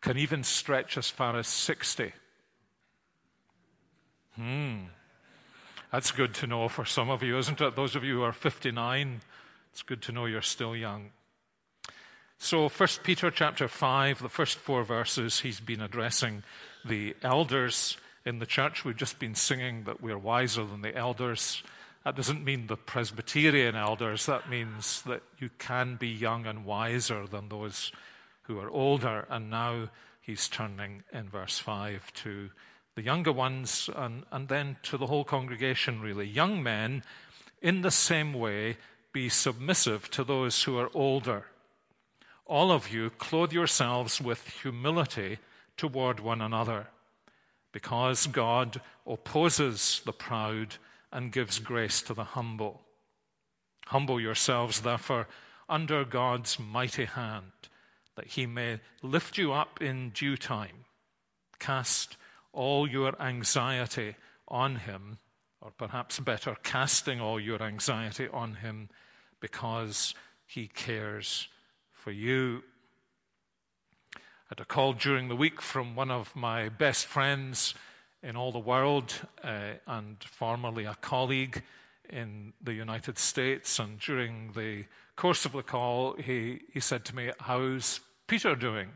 can 0.01 0.17
even 0.17 0.43
stretch 0.43 0.97
as 0.97 1.09
far 1.09 1.37
as 1.37 1.47
60. 1.47 2.11
Hmm. 4.35 4.75
That's 5.91 6.11
good 6.11 6.33
to 6.35 6.47
know 6.47 6.67
for 6.69 6.85
some 6.85 7.09
of 7.09 7.21
you, 7.21 7.37
isn't 7.37 7.61
it? 7.61 7.75
Those 7.75 7.95
of 7.95 8.03
you 8.03 8.15
who 8.15 8.23
are 8.23 8.33
59, 8.33 9.21
it's 9.71 9.83
good 9.83 10.01
to 10.03 10.11
know 10.11 10.25
you're 10.25 10.41
still 10.41 10.75
young. 10.75 11.11
So, 12.39 12.67
1 12.67 12.89
Peter 13.03 13.31
chapter 13.31 13.67
5, 13.67 14.21
the 14.21 14.27
first 14.27 14.57
four 14.57 14.83
verses, 14.83 15.41
he's 15.41 15.59
been 15.59 15.81
addressing 15.81 16.43
the 16.83 17.15
elders 17.21 17.97
in 18.25 18.39
the 18.39 18.45
church. 18.45 18.83
We've 18.83 18.97
just 18.97 19.19
been 19.19 19.35
singing 19.35 19.83
that 19.83 20.01
we're 20.01 20.17
wiser 20.17 20.65
than 20.65 20.81
the 20.81 20.95
elders. 20.95 21.63
That 22.03 22.15
doesn't 22.15 22.43
mean 22.43 22.67
the 22.67 22.75
Presbyterian 22.75 23.75
elders, 23.75 24.25
that 24.25 24.49
means 24.49 25.03
that 25.03 25.21
you 25.39 25.49
can 25.57 25.95
be 25.95 26.09
young 26.09 26.45
and 26.45 26.65
wiser 26.65 27.27
than 27.27 27.47
those 27.47 27.91
who 28.43 28.59
are 28.59 28.69
older, 28.69 29.25
and 29.29 29.49
now 29.49 29.89
he's 30.21 30.47
turning 30.47 31.03
in 31.11 31.29
verse 31.29 31.59
5 31.59 32.13
to 32.13 32.49
the 32.95 33.01
younger 33.01 33.31
ones 33.31 33.89
and, 33.95 34.23
and 34.31 34.47
then 34.47 34.77
to 34.83 34.97
the 34.97 35.07
whole 35.07 35.23
congregation, 35.23 36.01
really. 36.01 36.27
Young 36.27 36.61
men, 36.61 37.03
in 37.61 37.81
the 37.81 37.91
same 37.91 38.33
way, 38.33 38.77
be 39.11 39.29
submissive 39.29 40.09
to 40.11 40.23
those 40.23 40.63
who 40.63 40.77
are 40.77 40.91
older. 40.93 41.45
All 42.45 42.71
of 42.71 42.91
you, 42.91 43.09
clothe 43.11 43.53
yourselves 43.53 44.21
with 44.21 44.47
humility 44.61 45.39
toward 45.77 46.19
one 46.19 46.41
another, 46.41 46.87
because 47.71 48.27
God 48.27 48.81
opposes 49.07 50.01
the 50.05 50.13
proud 50.13 50.75
and 51.11 51.31
gives 51.31 51.59
grace 51.59 52.01
to 52.03 52.13
the 52.13 52.23
humble. 52.23 52.81
Humble 53.87 54.19
yourselves, 54.19 54.81
therefore, 54.81 55.27
under 55.69 56.03
God's 56.03 56.59
mighty 56.59 57.05
hand 57.05 57.51
that 58.15 58.27
he 58.27 58.45
may 58.45 58.79
lift 59.01 59.37
you 59.37 59.53
up 59.53 59.81
in 59.81 60.09
due 60.11 60.37
time. 60.37 60.85
Cast 61.59 62.17
all 62.51 62.87
your 62.87 63.19
anxiety 63.21 64.15
on 64.47 64.75
him, 64.77 65.17
or 65.61 65.71
perhaps 65.71 66.19
better, 66.19 66.55
casting 66.63 67.19
all 67.19 67.39
your 67.39 67.61
anxiety 67.61 68.27
on 68.31 68.55
him 68.55 68.89
because 69.39 70.13
he 70.45 70.67
cares 70.67 71.47
for 71.91 72.11
you. 72.11 72.63
I 74.15 74.19
had 74.49 74.59
a 74.59 74.65
call 74.65 74.93
during 74.93 75.29
the 75.29 75.35
week 75.35 75.61
from 75.61 75.95
one 75.95 76.11
of 76.11 76.35
my 76.35 76.69
best 76.69 77.07
friends 77.07 77.73
in 78.21 78.35
all 78.35 78.51
the 78.51 78.59
world 78.59 79.13
uh, 79.43 79.73
and 79.87 80.23
formerly 80.23 80.85
a 80.85 80.95
colleague 80.95 81.63
in 82.09 82.53
the 82.61 82.73
United 82.73 83.17
States. 83.17 83.79
And 83.79 83.99
during 83.99 84.51
the 84.53 84.85
course 85.15 85.45
of 85.45 85.51
the 85.51 85.63
call, 85.63 86.13
he, 86.13 86.61
he 86.71 86.79
said 86.79 87.03
to 87.05 87.15
me, 87.15 87.31
How's 87.39 87.99
Peter 88.27 88.55
doing? 88.55 88.89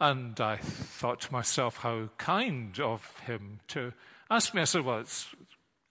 And 0.00 0.40
I 0.40 0.56
thought 0.56 1.20
to 1.22 1.32
myself, 1.32 1.78
how 1.78 2.08
kind 2.18 2.78
of 2.80 3.16
him 3.26 3.60
to 3.68 3.92
ask 4.30 4.54
me. 4.54 4.62
I 4.62 4.64
said, 4.64 4.84
Well, 4.84 4.98
it's 4.98 5.28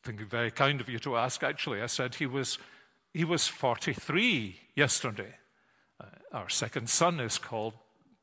very 0.03 0.51
kind 0.51 0.81
of 0.81 0.89
you 0.89 0.99
to 0.99 1.15
ask, 1.15 1.43
actually. 1.43 1.81
I 1.81 1.85
said, 1.85 2.15
He 2.15 2.25
was, 2.25 2.57
he 3.13 3.23
was 3.23 3.47
43 3.47 4.59
yesterday. 4.75 5.35
Uh, 5.99 6.05
our 6.33 6.49
second 6.49 6.89
son 6.89 7.19
is 7.19 7.37
called 7.37 7.73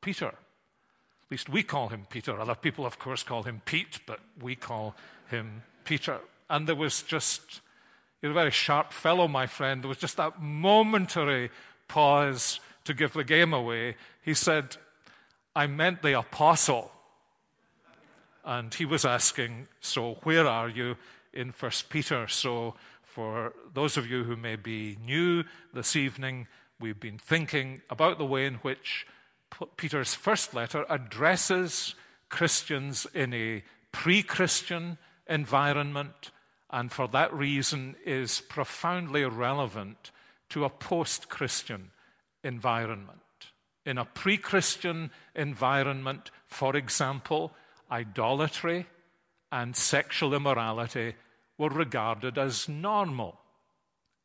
Peter. 0.01 0.27
At 0.27 1.31
least 1.31 1.49
we 1.49 1.63
call 1.63 1.89
him 1.89 2.07
Peter. 2.09 2.39
Other 2.39 2.55
people, 2.55 2.85
of 2.85 2.99
course, 2.99 3.23
call 3.23 3.43
him 3.43 3.63
Pete, 3.65 4.01
but 4.07 4.21
we 4.41 4.57
call 4.57 4.95
him 5.31 5.63
Peter. 5.85 6.19
And 6.51 6.67
there 6.67 6.75
was 6.75 7.03
just, 7.03 7.61
you're 8.23 8.33
a 8.33 8.35
very 8.35 8.51
sharp 8.51 8.93
fellow, 8.93 9.29
my 9.29 9.47
friend. 9.47 9.83
There 9.83 9.89
was 9.89 9.99
just 9.99 10.17
that 10.17 10.41
momentary 10.41 11.51
pause 11.87 12.61
to 12.89 12.95
give 12.95 13.13
the 13.13 13.23
game 13.23 13.53
away. 13.53 13.97
He 14.23 14.33
said, 14.33 14.79
I 15.55 15.67
meant 15.67 16.01
the 16.01 16.19
apostle. 16.19 16.91
And 18.45 18.73
he 18.73 18.87
was 18.87 19.05
asking, 19.05 19.69
So 19.81 20.15
where 20.23 20.47
are 20.47 20.71
you 20.71 20.97
in 21.35 21.53
First 21.53 21.91
Peter? 21.91 22.27
So 22.29 22.75
for 23.03 23.53
those 23.75 23.99
of 23.99 24.11
you 24.11 24.25
who 24.25 24.37
may 24.37 24.57
be 24.57 24.97
new 25.05 25.45
this 25.75 25.97
evening, 25.97 26.47
we've 26.81 26.99
been 26.99 27.19
thinking 27.19 27.83
about 27.91 28.17
the 28.17 28.25
way 28.25 28.47
in 28.47 28.55
which 28.55 29.07
Peter's 29.77 30.15
first 30.15 30.55
letter 30.55 30.87
addresses 30.89 31.95
Christians 32.31 33.07
in 33.13 33.35
a 33.35 33.63
pre 33.93 34.23
Christian 34.23 34.97
environment 35.29 36.31
and 36.71 36.91
for 36.91 37.07
that 37.09 37.35
reason 37.35 37.97
is 38.07 38.41
profoundly 38.41 39.25
relevant 39.25 40.11
to 40.51 40.65
a 40.65 40.71
post 40.71 41.29
Christian 41.29 41.91
environment. 42.45 43.19
In 43.85 43.99
a 43.99 44.05
pre 44.05 44.37
Christian 44.37 45.11
environment, 45.35 46.31
for 46.47 46.77
example, 46.77 47.53
idolatry 47.91 48.87
and 49.51 49.75
sexual 49.75 50.35
immorality 50.35 51.15
were 51.57 51.71
regarded 51.71 52.39
as 52.39 52.69
normal. 52.69 53.39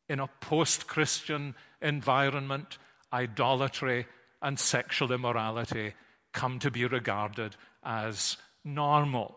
In 0.08 0.20
a 0.20 0.28
post 0.40 0.86
Christian 0.86 1.54
environment, 1.80 2.78
idolatry 3.12 4.06
and 4.42 4.58
sexual 4.58 5.12
immorality 5.12 5.94
come 6.32 6.58
to 6.58 6.70
be 6.70 6.84
regarded 6.84 7.56
as 7.82 8.36
normal. 8.64 9.36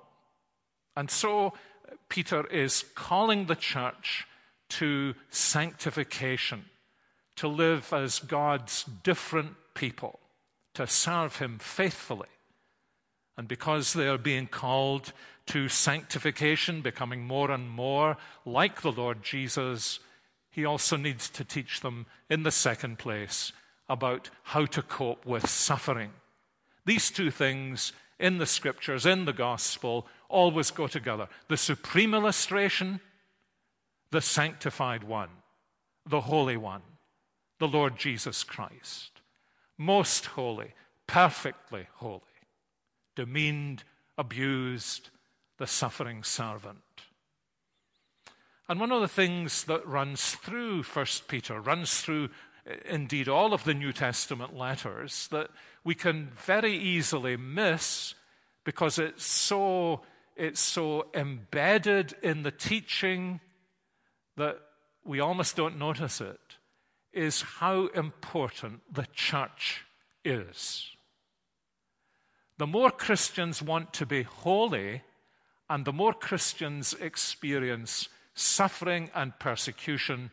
And 0.95 1.09
so 1.09 1.47
uh, 1.47 1.51
Peter 2.09 2.45
is 2.47 2.83
calling 2.95 3.45
the 3.45 3.55
church 3.55 4.25
to 4.69 5.13
sanctification, 5.29 6.65
to 7.37 7.47
live 7.47 7.91
as 7.93 8.19
God's 8.19 8.83
different 8.83 9.55
people, 9.73 10.19
to 10.73 10.85
serve 10.85 11.37
Him 11.37 11.57
faithfully. 11.59 12.27
And 13.37 13.47
because 13.47 13.93
they 13.93 14.07
are 14.07 14.17
being 14.17 14.47
called 14.47 15.13
to 15.47 15.69
sanctification, 15.69 16.81
becoming 16.81 17.23
more 17.25 17.51
and 17.51 17.69
more 17.69 18.17
like 18.45 18.81
the 18.81 18.91
Lord 18.91 19.23
Jesus, 19.23 19.99
He 20.49 20.65
also 20.65 20.97
needs 20.97 21.29
to 21.29 21.43
teach 21.43 21.81
them, 21.81 22.05
in 22.29 22.43
the 22.43 22.51
second 22.51 22.99
place, 22.99 23.53
about 23.87 24.29
how 24.43 24.65
to 24.65 24.81
cope 24.81 25.25
with 25.25 25.49
suffering. 25.49 26.11
These 26.85 27.11
two 27.11 27.31
things 27.31 27.93
in 28.19 28.39
the 28.39 28.45
scriptures, 28.45 29.05
in 29.05 29.25
the 29.25 29.33
gospel, 29.33 30.07
always 30.29 30.71
go 30.71 30.87
together 30.87 31.27
the 31.47 31.57
supreme 31.57 32.13
illustration, 32.13 32.99
the 34.11 34.21
sanctified 34.21 35.03
one, 35.03 35.29
the 36.05 36.21
holy 36.21 36.57
one, 36.57 36.81
the 37.59 37.67
Lord 37.67 37.97
Jesus 37.97 38.43
Christ. 38.43 39.21
Most 39.77 40.27
holy, 40.27 40.73
perfectly 41.05 41.87
holy, 41.95 42.21
demeaned, 43.15 43.83
abused, 44.17 45.09
the 45.57 45.67
suffering 45.67 46.23
servant. 46.23 46.77
And 48.69 48.79
one 48.79 48.91
of 48.91 49.01
the 49.01 49.07
things 49.07 49.63
that 49.65 49.87
runs 49.87 50.31
through 50.31 50.83
First 50.83 51.27
Peter, 51.27 51.59
runs 51.61 52.01
through 52.01 52.29
eh, 52.65 52.75
indeed 52.85 53.29
all 53.29 53.53
of 53.53 53.63
the 53.63 53.73
New 53.73 53.93
Testament 53.93 54.55
letters 54.55 55.27
that 55.31 55.49
we 55.83 55.95
can 55.95 56.31
very 56.35 56.75
easily 56.75 57.37
miss 57.37 58.13
because 58.65 58.99
it's 58.99 59.25
so, 59.25 60.01
it's 60.35 60.59
so 60.59 61.07
embedded 61.13 62.13
in 62.21 62.43
the 62.43 62.51
teaching 62.51 63.39
that 64.35 64.59
we 65.05 65.21
almost 65.21 65.55
don't 65.55 65.79
notice 65.79 66.19
it, 66.19 66.46
is 67.13 67.41
how 67.41 67.87
important 67.87 68.81
the 68.93 69.07
church 69.13 69.85
is. 70.23 70.91
The 72.57 72.67
more 72.67 72.91
Christians 72.91 73.61
want 73.61 73.93
to 73.93 74.05
be 74.05 74.23
holy, 74.23 75.03
and 75.69 75.85
the 75.85 75.93
more 75.93 76.13
Christians 76.13 76.93
experience 76.99 78.09
suffering 78.33 79.09
and 79.13 79.37
persecution, 79.39 80.31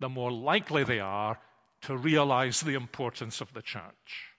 the 0.00 0.08
more 0.08 0.30
likely 0.32 0.84
they 0.84 1.00
are 1.00 1.38
to 1.82 1.96
realize 1.96 2.60
the 2.60 2.74
importance 2.74 3.40
of 3.40 3.52
the 3.52 3.62
church. 3.62 4.32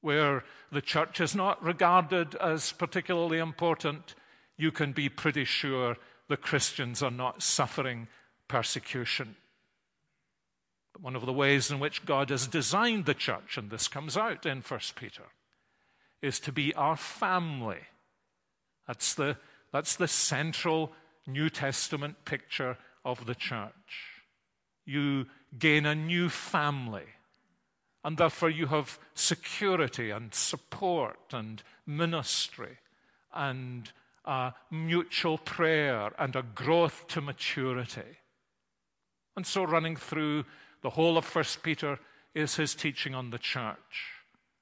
Where 0.00 0.44
the 0.70 0.82
church 0.82 1.20
is 1.20 1.34
not 1.34 1.62
regarded 1.62 2.34
as 2.36 2.72
particularly 2.72 3.38
important, 3.38 4.14
you 4.56 4.70
can 4.72 4.92
be 4.92 5.08
pretty 5.08 5.44
sure 5.44 5.96
the 6.28 6.36
Christians 6.36 7.02
are 7.02 7.10
not 7.10 7.42
suffering 7.42 8.08
persecution. 8.48 9.36
One 11.00 11.16
of 11.16 11.26
the 11.26 11.32
ways 11.32 11.70
in 11.70 11.78
which 11.78 12.04
God 12.04 12.30
has 12.30 12.46
designed 12.46 13.04
the 13.04 13.14
church, 13.14 13.58
and 13.58 13.70
this 13.70 13.88
comes 13.88 14.16
out 14.16 14.46
in 14.46 14.60
1 14.60 14.80
Peter, 14.94 15.24
is 16.22 16.40
to 16.40 16.52
be 16.52 16.74
our 16.74 16.96
family. 16.96 17.80
That's 18.86 19.14
the, 19.14 19.36
that's 19.72 19.96
the 19.96 20.08
central 20.08 20.92
New 21.26 21.50
Testament 21.50 22.24
picture 22.24 22.78
of 23.04 23.26
the 23.26 23.34
church. 23.34 24.22
You 24.84 25.26
gain 25.58 25.86
a 25.86 25.94
new 25.94 26.28
family, 26.28 27.06
and 28.04 28.16
therefore 28.16 28.50
you 28.50 28.66
have 28.66 28.98
security 29.14 30.10
and 30.10 30.32
support 30.32 31.18
and 31.32 31.62
ministry 31.86 32.78
and 33.34 33.90
a 34.24 34.52
mutual 34.70 35.38
prayer 35.38 36.10
and 36.18 36.34
a 36.34 36.42
growth 36.42 37.06
to 37.08 37.20
maturity. 37.20 38.18
And 39.36 39.46
so, 39.46 39.64
running 39.64 39.96
through 39.96 40.44
the 40.86 40.90
whole 40.90 41.18
of 41.18 41.24
First 41.24 41.64
Peter 41.64 41.98
is 42.32 42.54
his 42.54 42.72
teaching 42.76 43.12
on 43.12 43.30
the 43.30 43.40
church. 43.40 44.12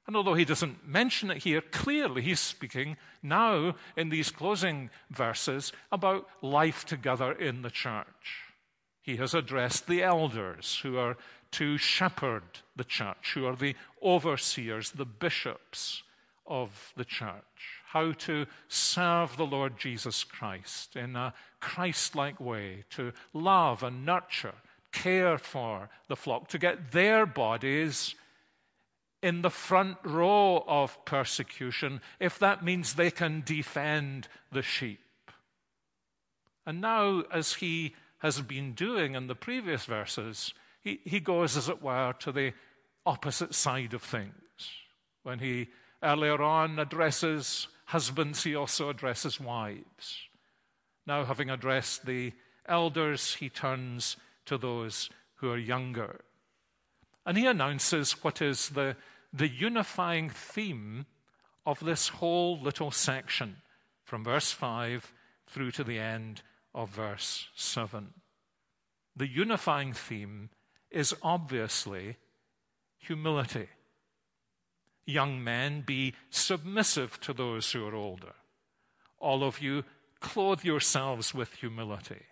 And 0.06 0.17
although 0.17 0.32
he 0.32 0.47
doesn't 0.47 0.88
mention 0.88 1.31
it 1.31 1.43
here, 1.43 1.61
clearly 1.61 2.23
he's 2.23 2.41
speaking 2.41 2.97
now 3.23 3.75
in 3.94 4.09
these 4.09 4.31
closing 4.31 4.88
verses 5.11 5.71
about 5.93 6.26
life 6.41 6.87
together 6.87 7.31
in 7.31 7.61
the 7.61 7.71
church. 7.71 8.41
He 9.03 9.17
has 9.17 9.35
addressed 9.35 9.87
the 9.87 10.03
elders 10.03 10.81
who 10.82 10.97
are 10.97 11.19
to 11.50 11.76
shepherd 11.76 12.61
the 12.75 12.85
church, 12.85 13.32
who 13.35 13.44
are 13.44 13.56
the 13.56 13.77
overseers, 14.03 14.93
the 14.93 15.05
bishops 15.05 16.05
of 16.47 16.94
the 16.97 17.05
church, 17.05 17.82
how 17.88 18.12
to 18.12 18.47
serve 18.69 19.37
the 19.37 19.44
Lord 19.44 19.77
Jesus 19.79 20.25
Christ 20.25 20.97
in 20.97 21.17
a 21.17 21.35
Christ 21.61 22.17
like 22.17 22.41
way, 22.41 22.85
to 22.93 23.12
love 23.35 23.82
and 23.82 24.06
nurture, 24.06 24.55
care 24.94 25.37
for 25.37 25.91
the 26.08 26.17
flock, 26.17 26.49
to 26.49 26.58
get 26.58 26.93
their 26.93 27.26
bodies 27.26 28.14
in 29.23 29.43
the 29.43 29.50
front 29.50 29.99
row 30.05 30.64
of 30.67 31.05
persecution 31.05 32.00
if 32.20 32.38
that 32.38 32.64
means 32.64 32.94
they 32.94 33.11
can 33.11 33.43
defend 33.44 34.29
the 34.52 34.62
sheep. 34.62 35.00
And 36.64 36.81
now, 36.81 37.25
as 37.32 37.55
he 37.55 37.94
has 38.19 38.41
been 38.41 38.73
doing 38.73 39.14
in 39.14 39.26
the 39.26 39.35
previous 39.35 39.85
verses, 39.85 40.55
he, 40.82 41.00
he 41.05 41.20
goes, 41.20 41.56
as 41.56 41.69
it 41.69 41.82
were, 41.82 42.14
to 42.20 42.32
the 42.32 42.52
opposite 43.05 43.55
side 43.55 43.93
of 43.93 44.02
things. 44.02 44.32
When 45.23 45.41
he 45.41 45.69
earlier 46.02 46.41
on 46.41 46.79
addresses 46.79 47.69
husbands, 47.87 48.44
he 48.44 48.55
also 48.55 48.88
addresses 48.88 49.41
wives. 49.41 50.19
Now, 51.06 51.25
having 51.25 51.50
addressed 51.50 52.06
the 52.06 52.32
elders, 52.67 53.35
he 53.35 53.49
turns 53.49 54.17
to 54.46 54.58
those 54.58 55.11
who 55.37 55.50
are 55.50 55.58
younger. 55.58 56.25
And 57.26 57.37
he 57.38 57.46
announces 57.46 58.23
what 58.23 58.43
is 58.43 58.70
the 58.70 58.96
the 59.35 59.49
unifying 59.49 60.31
theme 60.31 61.06
of 61.67 61.81
this 61.81 62.08
whole 62.08 62.61
little 62.61 62.93
section 62.93 63.56
from 64.05 64.23
verse 64.23 64.52
5 64.52 65.12
through 65.49 65.73
to 65.73 65.82
the 65.82 65.99
end 65.99 66.43
of 66.73 66.91
verse 66.91 67.49
7. 67.56 68.14
The 69.17 69.26
unifying 69.26 69.93
theme 69.93 70.50
is 70.91 71.14
obviously 71.23 72.17
humility. 72.99 73.69
Young 75.05 75.43
men, 75.43 75.82
be 75.82 76.14
submissive 76.31 77.20
to 77.20 77.32
those 77.32 77.70
who 77.73 77.87
are 77.87 77.94
older. 77.94 78.35
All 79.19 79.43
of 79.43 79.61
you, 79.61 79.85
clothe 80.20 80.64
yourselves 80.64 81.35
with 81.35 81.52
humility. 81.55 82.23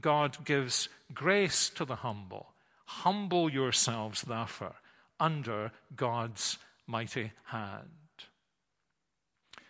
God 0.00 0.44
gives 0.44 0.88
grace 1.12 1.70
to 1.70 1.84
the 1.84 1.96
humble. 1.96 2.54
Humble 2.86 3.50
yourselves, 3.50 4.22
therefore, 4.22 4.74
under 5.18 5.72
God's 5.94 6.58
mighty 6.86 7.32
hand. 7.44 7.88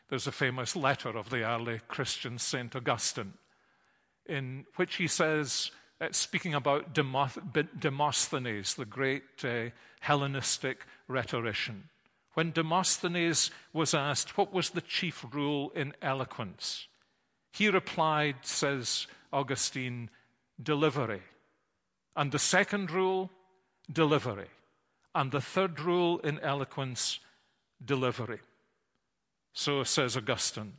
There's 0.09 0.27
a 0.27 0.33
famous 0.33 0.77
letter 0.77 1.17
of 1.17 1.31
the 1.31 1.45
early 1.45 1.81
Christian 1.89 2.39
St. 2.39 2.75
Augustine 2.75 3.35
in 4.27 4.65
which 4.77 4.97
he 4.97 5.07
says, 5.07 5.71
uh, 6.01 6.09
speaking 6.11 6.55
about 6.55 6.95
Demosthenes, 6.95 8.75
the 8.75 8.85
great 8.85 9.45
uh, 9.45 9.67
Hellenistic 10.01 10.87
rhetorician, 11.09 11.89
when 12.35 12.51
Demosthenes 12.51 13.51
was 13.73 13.95
asked 13.95 14.37
what 14.37 14.53
was 14.53 14.71
the 14.71 14.81
chief 14.81 15.25
rule 15.33 15.71
in 15.75 15.95
eloquence, 16.03 16.89
he 17.53 17.69
replied, 17.69 18.37
says 18.43 19.07
Augustine, 19.35 20.09
delivery. 20.63 21.23
And 22.17 22.33
the 22.33 22.39
second 22.39 22.91
rule, 22.91 23.31
delivery. 23.93 24.49
And 25.15 25.33
the 25.33 25.41
third 25.41 25.81
rule 25.81 26.21
in 26.21 26.39
eloquence, 26.41 27.19
delivery. 27.85 28.41
So 29.53 29.85
says 29.85 30.17
Augustine 30.17 30.75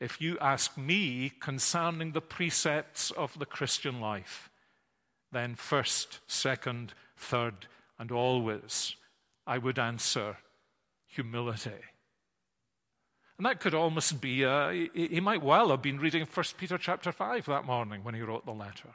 if 0.00 0.18
you 0.18 0.38
ask 0.40 0.78
me 0.78 1.30
concerning 1.40 2.12
the 2.12 2.22
precepts 2.22 3.10
of 3.10 3.38
the 3.38 3.44
Christian 3.44 4.00
life, 4.00 4.50
then 5.30 5.54
first, 5.54 6.20
second, 6.26 6.94
third, 7.16 7.66
and 7.98 8.10
always 8.10 8.96
I 9.46 9.58
would 9.58 9.78
answer 9.78 10.38
humility. 11.06 11.82
And 13.40 13.46
that 13.46 13.60
could 13.60 13.72
almost 13.72 14.20
be, 14.20 14.44
uh, 14.44 14.68
he 14.68 15.18
might 15.18 15.42
well 15.42 15.70
have 15.70 15.80
been 15.80 15.98
reading 15.98 16.26
1 16.26 16.46
Peter 16.58 16.76
chapter 16.76 17.10
5 17.10 17.46
that 17.46 17.64
morning 17.64 18.04
when 18.04 18.14
he 18.14 18.20
wrote 18.20 18.44
the 18.44 18.52
letter. 18.52 18.90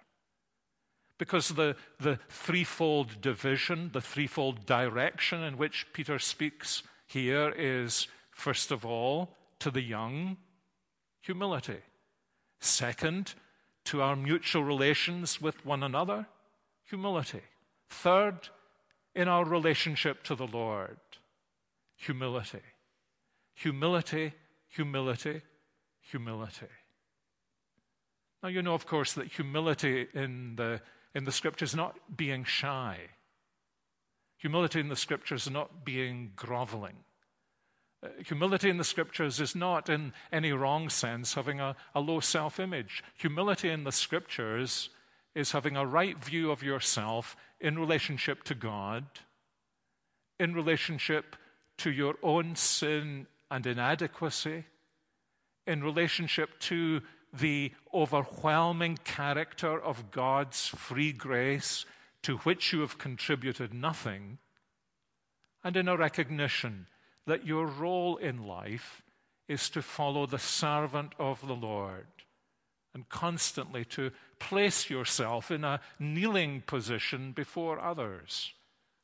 Because 1.17 1.47
the, 1.49 1.75
the 1.99 2.19
threefold 2.29 3.21
division, 3.21 3.89
the 3.91 4.01
threefold 4.01 4.67
direction 4.67 5.41
in 5.41 5.57
which 5.57 5.87
Peter 5.93 6.19
speaks 6.19 6.83
here 7.07 7.55
is, 7.57 8.07
first 8.29 8.69
of 8.69 8.85
all, 8.85 9.35
to 9.57 9.71
the 9.71 9.81
young, 9.81 10.37
humility. 11.21 11.79
Second, 12.59 13.33
to 13.85 14.03
our 14.03 14.15
mutual 14.15 14.63
relations 14.63 15.41
with 15.41 15.65
one 15.65 15.81
another, 15.81 16.27
humility. 16.87 17.41
Third, 17.89 18.49
in 19.15 19.27
our 19.27 19.43
relationship 19.43 20.21
to 20.25 20.35
the 20.35 20.45
Lord, 20.45 20.99
humility. 21.95 22.61
Humility, 23.55 24.33
humility, 24.67 25.41
humility. 26.01 26.67
Now, 28.43 28.49
you 28.49 28.61
know, 28.61 28.73
of 28.73 28.85
course, 28.85 29.13
that 29.13 29.27
humility 29.27 30.07
in 30.13 30.55
the 30.55 30.81
in 31.15 31.23
the 31.23 31.31
scriptures 31.31 31.69
is 31.69 31.75
not 31.75 31.95
being 32.15 32.43
shy. 32.43 32.99
Humility 34.37 34.81
in 34.81 34.89
the 34.89 34.95
scriptures 34.95 35.47
is 35.47 35.51
not 35.51 35.85
being 35.85 36.33
groveling. 36.35 36.97
Uh, 38.03 38.09
humility 38.25 38.69
in 38.69 38.77
the 38.77 38.83
scriptures 38.83 39.39
is 39.39 39.55
not, 39.55 39.89
in 39.89 40.13
any 40.31 40.51
wrong 40.51 40.89
sense, 40.89 41.33
having 41.33 41.59
a, 41.61 41.75
a 41.95 42.01
low 42.01 42.19
self 42.19 42.59
image. 42.59 43.03
Humility 43.15 43.69
in 43.69 43.85
the 43.85 43.91
scriptures 43.91 44.89
is 45.33 45.53
having 45.53 45.75
a 45.75 45.85
right 45.85 46.23
view 46.23 46.51
of 46.51 46.61
yourself 46.61 47.35
in 47.59 47.79
relationship 47.79 48.43
to 48.43 48.53
God, 48.53 49.05
in 50.39 50.53
relationship 50.53 51.35
to 51.77 51.91
your 51.91 52.15
own 52.21 52.55
sin 52.55 53.27
and 53.49 53.65
inadequacy, 53.65 54.65
in 55.67 55.83
relationship 55.83 56.59
to 56.59 57.01
the 57.33 57.71
overwhelming 57.93 58.97
character 59.03 59.79
of 59.79 60.11
God's 60.11 60.67
free 60.67 61.11
grace 61.11 61.85
to 62.23 62.37
which 62.37 62.71
you 62.73 62.81
have 62.81 62.97
contributed 62.97 63.73
nothing, 63.73 64.37
and 65.63 65.75
in 65.75 65.87
a 65.87 65.97
recognition 65.97 66.87
that 67.25 67.45
your 67.45 67.65
role 67.65 68.17
in 68.17 68.45
life 68.45 69.01
is 69.47 69.69
to 69.69 69.81
follow 69.81 70.25
the 70.25 70.39
servant 70.39 71.13
of 71.19 71.45
the 71.45 71.55
Lord 71.55 72.07
and 72.93 73.09
constantly 73.09 73.83
to 73.85 74.11
place 74.39 74.89
yourself 74.89 75.51
in 75.51 75.63
a 75.63 75.81
kneeling 75.99 76.61
position 76.61 77.31
before 77.31 77.79
others 77.79 78.53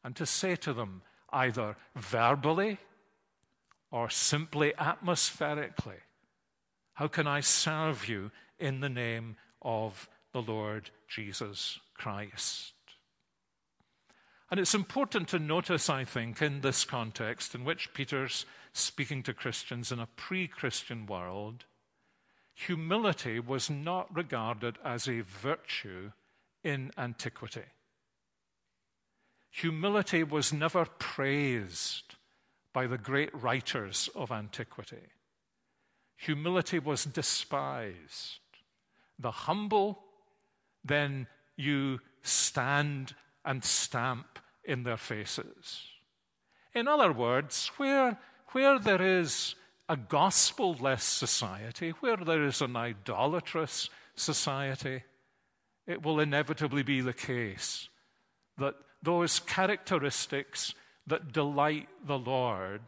and 0.04 0.16
to 0.16 0.26
say 0.26 0.56
to 0.56 0.74
them, 0.74 1.02
either 1.32 1.76
verbally 1.96 2.78
or 3.92 4.10
simply 4.10 4.74
atmospherically, 4.78 6.00
how 6.94 7.08
can 7.08 7.28
I 7.28 7.42
serve 7.42 8.08
you 8.08 8.32
in 8.58 8.80
the 8.80 8.90
name 8.90 9.36
of 9.62 10.10
the 10.34 10.42
Lord 10.42 10.90
Jesus 11.08 11.80
Christ? 11.94 12.74
And 14.50 14.60
it's 14.60 14.76
important 14.76 15.30
to 15.30 15.40
notice, 15.40 15.90
I 15.90 16.04
think, 16.04 16.42
in 16.42 16.62
this 16.62 16.84
context 16.84 17.56
in 17.56 17.64
which 17.64 17.94
Peter's 17.94 18.46
speaking 18.74 19.24
to 19.24 19.34
Christians 19.34 19.92
in 19.92 20.00
a 20.00 20.08
pre 20.08 20.48
Christian 20.48 21.06
world, 21.06 21.66
humility 22.54 23.40
was 23.40 23.70
not 23.70 24.14
regarded 24.16 24.78
as 24.84 25.08
a 25.08 25.22
virtue 25.22 26.12
in 26.64 26.92
antiquity. 26.98 27.64
Humility 29.52 30.24
was 30.24 30.54
never 30.54 30.86
praised 30.86 32.16
by 32.74 32.88
the 32.88 32.98
great 32.98 33.30
writers 33.34 34.10
of 34.16 34.32
antiquity. 34.32 35.10
Humility 36.18 36.80
was 36.80 37.06
despised. 37.06 38.40
The 39.20 39.32
humble, 39.32 40.04
then 40.84 41.28
you 41.58 42.00
stand 42.22 43.16
and 43.44 43.64
stamp 43.64 44.40
in 44.64 44.84
their 44.84 44.98
faces. 44.98 45.84
In 46.74 46.88
other 46.88 47.12
words, 47.12 47.72
where, 47.78 48.18
where 48.52 48.80
there 48.80 49.02
is 49.02 49.56
a 49.90 49.98
gospel 49.98 50.76
less 50.80 51.04
society, 51.04 51.90
where 52.00 52.18
there 52.18 52.46
is 52.46 52.62
an 52.62 52.76
idolatrous 52.76 53.90
society, 54.16 55.04
it 55.86 56.04
will 56.04 56.20
inevitably 56.20 56.84
be 56.84 57.02
the 57.02 57.14
case 57.14 57.90
that 58.58 58.76
those 59.04 59.40
characteristics 59.40 60.74
that 61.08 61.32
delight 61.32 61.90
the 62.06 62.20
Lord 62.20 62.82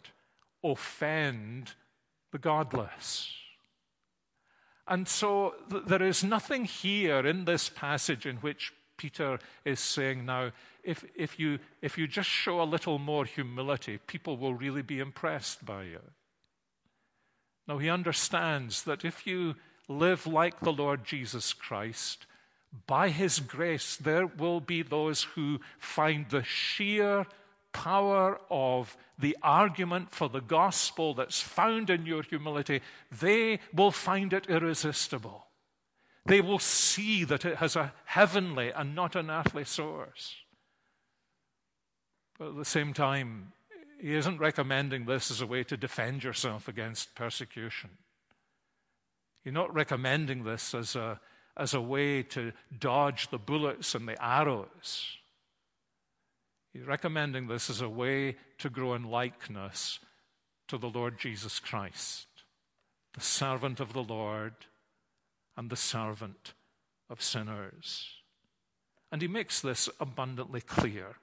offend 0.64 1.74
the 2.32 2.38
godless. 2.38 3.32
And 4.88 5.08
so 5.08 5.56
th- 5.70 5.84
there 5.86 6.04
is 6.04 6.24
nothing 6.24 6.66
here 6.66 7.26
in 7.26 7.46
this 7.46 7.70
passage 7.70 8.26
in 8.26 8.38
which 8.38 8.74
Peter 8.98 9.40
is 9.66 9.80
saying 9.80 10.26
now, 10.26 10.52
if, 10.84 11.06
if, 11.16 11.40
you, 11.40 11.60
if 11.82 11.98
you 11.98 12.08
just 12.08 12.30
show 12.30 12.62
a 12.62 12.64
little 12.64 13.00
more 13.00 13.26
humility, 13.26 14.00
people 14.08 14.38
will 14.38 14.54
really 14.54 14.82
be 14.82 15.00
impressed 15.00 15.66
by 15.66 15.84
you. 15.84 16.02
Now, 17.68 17.78
he 17.78 17.90
understands 17.90 18.84
that 18.84 19.06
if 19.06 19.26
you 19.26 19.56
live 19.88 20.28
like 20.28 20.60
the 20.60 20.74
Lord 20.74 21.06
Jesus 21.06 21.54
Christ, 21.54 22.26
by 22.88 23.10
his 23.10 23.40
grace, 23.40 23.96
there 23.96 24.26
will 24.26 24.60
be 24.60 24.82
those 24.82 25.24
who 25.24 25.60
find 25.80 26.30
the 26.30 26.44
sheer 26.44 27.26
power 27.74 28.40
of 28.50 28.96
the 29.20 29.36
argument 29.44 30.12
for 30.12 30.30
the 30.30 30.42
gospel 30.42 31.14
that's 31.14 31.42
found 31.42 31.90
in 31.90 32.06
your 32.06 32.24
humility, 32.24 32.82
they 33.12 33.60
will 33.74 33.92
find 33.92 34.32
it 34.32 34.48
irresistible. 34.48 35.48
They 36.26 36.40
will 36.40 36.60
see 36.60 37.26
that 37.26 37.44
it 37.44 37.58
has 37.58 37.76
a 37.76 37.94
heavenly 38.06 38.72
and 38.72 38.96
not 38.96 39.16
an 39.16 39.30
earthly 39.30 39.66
source. 39.66 40.36
But 42.40 42.50
at 42.50 42.56
the 42.56 42.66
same 42.66 42.94
time, 42.94 43.52
he 44.00 44.14
isn't 44.14 44.40
recommending 44.40 45.06
this 45.06 45.32
as 45.32 45.42
a 45.42 45.48
way 45.48 45.64
to 45.64 45.78
defend 45.78 46.24
yourself 46.24 46.68
against 46.68 47.16
persecution. 47.16 47.90
You're 49.44 49.54
not 49.54 49.74
recommending 49.74 50.44
this 50.44 50.74
as 50.74 50.96
a, 50.96 51.20
as 51.58 51.74
a 51.74 51.82
way 51.82 52.24
to 52.24 52.54
dodge 52.78 53.30
the 53.30 53.38
bullets 53.38 53.94
and 53.94 54.08
the 54.08 54.22
arrows. 54.24 55.18
He's 56.74 56.86
recommending 56.86 57.48
this 57.48 57.70
as 57.70 57.82
a 57.82 57.90
way 57.90 58.36
to 58.58 58.70
grow 58.70 58.96
in 58.96 59.04
likeness 59.04 60.00
to 60.68 60.78
the 60.78 60.90
Lord 60.90 61.20
Jesus 61.20 61.60
Christ, 61.60 62.28
the 63.14 63.22
servant 63.22 63.80
of 63.80 63.94
the 63.94 64.04
Lord 64.04 64.56
and 65.56 65.70
the 65.70 65.76
servant 65.76 66.54
of 67.10 67.22
sinners. 67.22 68.10
And 69.12 69.22
he 69.22 69.28
makes 69.28 69.62
this 69.62 69.88
abundantly 70.00 70.62
clear. 70.62 71.18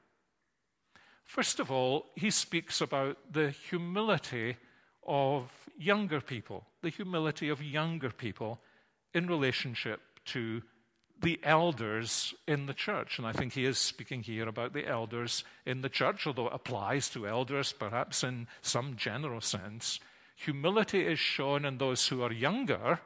First 1.24 1.58
of 1.58 1.70
all, 1.70 2.06
he 2.14 2.30
speaks 2.30 2.80
about 2.80 3.16
the 3.32 3.50
humility 3.50 4.56
of 5.04 5.50
younger 5.76 6.20
people, 6.20 6.66
the 6.82 6.90
humility 6.90 7.48
of 7.48 7.62
younger 7.62 8.10
people 8.10 8.60
in 9.14 9.26
relationship 9.26 10.00
to 10.26 10.62
the 11.20 11.38
elders 11.42 12.34
in 12.46 12.66
the 12.66 12.74
church. 12.74 13.18
And 13.18 13.26
I 13.26 13.32
think 13.32 13.52
he 13.52 13.64
is 13.64 13.78
speaking 13.78 14.22
here 14.22 14.48
about 14.48 14.72
the 14.72 14.86
elders 14.86 15.44
in 15.66 15.82
the 15.82 15.88
church, 15.88 16.26
although 16.26 16.48
it 16.48 16.54
applies 16.54 17.08
to 17.10 17.26
elders 17.26 17.72
perhaps 17.72 18.24
in 18.24 18.46
some 18.62 18.96
general 18.96 19.40
sense. 19.40 20.00
Humility 20.36 21.06
is 21.06 21.18
shown 21.18 21.64
in 21.64 21.78
those 21.78 22.08
who 22.08 22.22
are 22.22 22.32
younger. 22.32 23.00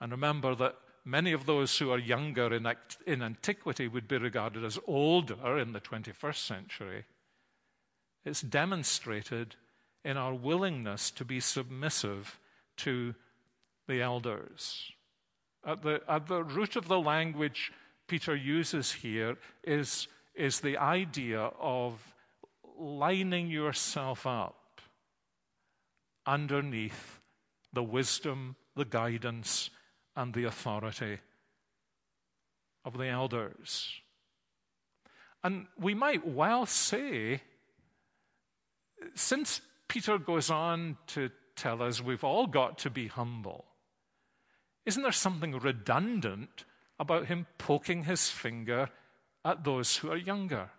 And 0.00 0.12
remember 0.12 0.54
that 0.54 0.76
many 1.04 1.32
of 1.32 1.46
those 1.46 1.76
who 1.78 1.90
are 1.90 1.98
younger 1.98 2.52
in, 2.54 2.66
act- 2.66 2.98
in 3.06 3.22
antiquity 3.22 3.88
would 3.88 4.06
be 4.06 4.18
regarded 4.18 4.64
as 4.64 4.78
older 4.86 5.58
in 5.58 5.72
the 5.72 5.80
21st 5.80 6.46
century. 6.46 7.04
It's 8.24 8.42
demonstrated 8.42 9.56
in 10.04 10.16
our 10.16 10.34
willingness 10.34 11.10
to 11.12 11.24
be 11.24 11.40
submissive 11.40 12.38
to 12.78 13.14
the 13.88 14.02
elders. 14.02 14.92
At 15.66 15.82
the, 15.82 16.00
at 16.08 16.28
the 16.28 16.44
root 16.44 16.76
of 16.76 16.86
the 16.86 17.00
language 17.00 17.72
Peter 18.06 18.36
uses 18.36 18.92
here 18.92 19.36
is, 19.64 20.06
is 20.34 20.60
the 20.60 20.78
idea 20.78 21.50
of 21.60 22.14
lining 22.78 23.50
yourself 23.50 24.26
up 24.26 24.80
underneath 26.24 27.20
the 27.72 27.82
wisdom, 27.82 28.56
the 28.74 28.84
guidance, 28.84 29.70
and 30.14 30.32
the 30.32 30.44
authority 30.44 31.18
of 32.84 32.96
the 32.96 33.06
elders. 33.06 33.90
And 35.44 35.66
we 35.78 35.94
might 35.94 36.26
well 36.26 36.64
say, 36.64 37.42
since 39.14 39.60
Peter 39.88 40.18
goes 40.18 40.50
on 40.50 40.96
to 41.08 41.30
tell 41.54 41.82
us 41.82 42.02
we've 42.02 42.24
all 42.24 42.46
got 42.46 42.78
to 42.78 42.90
be 42.90 43.08
humble, 43.08 43.65
isn't 44.86 45.02
there 45.02 45.12
something 45.12 45.58
redundant 45.58 46.64
about 46.98 47.26
him 47.26 47.46
poking 47.58 48.04
his 48.04 48.30
finger 48.30 48.88
at 49.44 49.64
those 49.64 49.96
who 49.96 50.10
are 50.10 50.16
younger? 50.16 50.70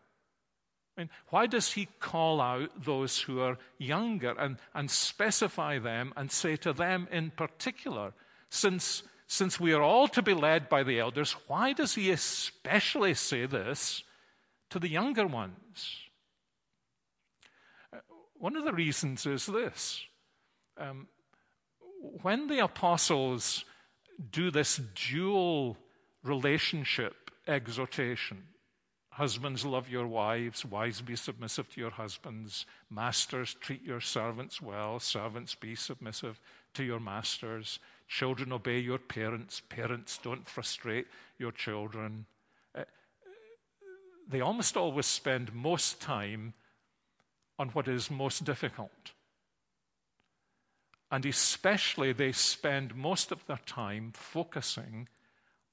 I 0.97 1.01
mean, 1.01 1.09
why 1.29 1.45
does 1.45 1.73
he 1.73 1.89
call 1.99 2.41
out 2.41 2.83
those 2.83 3.19
who 3.19 3.39
are 3.41 3.59
younger 3.77 4.31
and, 4.31 4.57
and 4.73 4.89
specify 4.89 5.77
them 5.77 6.11
and 6.15 6.31
say 6.31 6.55
to 6.57 6.73
them 6.73 7.07
in 7.11 7.29
particular, 7.29 8.13
since, 8.49 9.03
since 9.27 9.59
we 9.59 9.73
are 9.73 9.81
all 9.81 10.07
to 10.07 10.23
be 10.23 10.33
led 10.33 10.69
by 10.69 10.81
the 10.81 10.99
elders, 10.99 11.35
why 11.47 11.73
does 11.73 11.93
he 11.93 12.09
especially 12.09 13.13
say 13.13 13.45
this 13.45 14.03
to 14.71 14.79
the 14.79 14.89
younger 14.89 15.27
ones? 15.27 15.97
Uh, 17.93 17.99
one 18.39 18.55
of 18.55 18.65
the 18.65 18.73
reasons 18.73 19.25
is 19.27 19.45
this. 19.45 20.01
Um, 20.79 21.07
when 22.21 22.47
the 22.47 22.59
apostles 22.59 23.65
do 24.31 24.51
this 24.51 24.79
dual 24.95 25.77
relationship 26.23 27.31
exhortation. 27.47 28.43
Husbands, 29.11 29.65
love 29.65 29.89
your 29.89 30.05
wives. 30.05 30.63
Wives, 30.63 31.01
be 31.01 31.15
submissive 31.15 31.67
to 31.69 31.81
your 31.81 31.89
husbands. 31.89 32.67
Masters, 32.91 33.55
treat 33.55 33.83
your 33.83 33.99
servants 33.99 34.61
well. 34.61 34.99
Servants, 34.99 35.55
be 35.55 35.73
submissive 35.73 36.39
to 36.75 36.83
your 36.83 36.99
masters. 36.99 37.79
Children, 38.07 38.53
obey 38.53 38.79
your 38.79 38.99
parents. 38.99 39.59
Parents, 39.69 40.19
don't 40.21 40.47
frustrate 40.47 41.07
your 41.39 41.51
children. 41.51 42.27
Uh, 42.75 42.83
they 44.29 44.41
almost 44.41 44.77
always 44.77 45.07
spend 45.07 45.51
most 45.51 45.99
time 45.99 46.53
on 47.57 47.69
what 47.69 47.87
is 47.87 48.11
most 48.11 48.43
difficult. 48.43 49.13
And 51.09 51.25
especially, 51.25 52.11
they 52.11 52.31
spend 52.31 52.95
most 52.95 53.31
of 53.31 53.45
their 53.45 53.61
time 53.65 54.11
focusing 54.13 55.07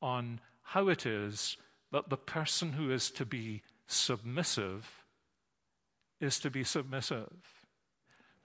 on 0.00 0.40
how 0.62 0.88
it 0.88 1.06
is 1.06 1.56
that 1.90 2.08
the 2.08 2.16
person 2.16 2.72
who 2.72 2.92
is 2.92 3.10
to 3.12 3.24
be 3.24 3.62
submissive 3.86 5.04
is 6.20 6.38
to 6.40 6.50
be 6.50 6.64
submissive. 6.64 7.30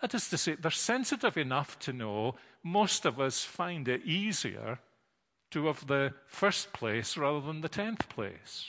That 0.01 0.13
is 0.13 0.29
to 0.29 0.37
say, 0.37 0.55
they're 0.55 0.71
sensitive 0.71 1.37
enough 1.37 1.77
to 1.79 1.93
know 1.93 2.35
most 2.63 3.05
of 3.05 3.19
us 3.19 3.43
find 3.43 3.87
it 3.87 4.05
easier 4.05 4.79
to 5.51 5.65
have 5.67 5.87
the 5.87 6.13
first 6.27 6.73
place 6.73 7.17
rather 7.17 7.41
than 7.41 7.61
the 7.61 7.69
tenth 7.69 8.07
place. 8.09 8.67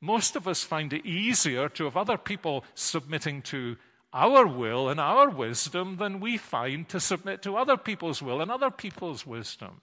Most 0.00 0.36
of 0.36 0.46
us 0.46 0.62
find 0.62 0.92
it 0.92 1.06
easier 1.06 1.68
to 1.70 1.84
have 1.84 1.96
other 1.96 2.18
people 2.18 2.64
submitting 2.74 3.42
to 3.42 3.76
our 4.16 4.46
will 4.46 4.88
and 4.88 4.98
our 4.98 5.28
wisdom 5.28 5.98
than 5.98 6.20
we 6.20 6.38
find 6.38 6.88
to 6.88 6.98
submit 6.98 7.42
to 7.42 7.56
other 7.56 7.76
people's 7.76 8.22
will 8.22 8.40
and 8.40 8.50
other 8.50 8.70
people's 8.70 9.26
wisdom. 9.26 9.82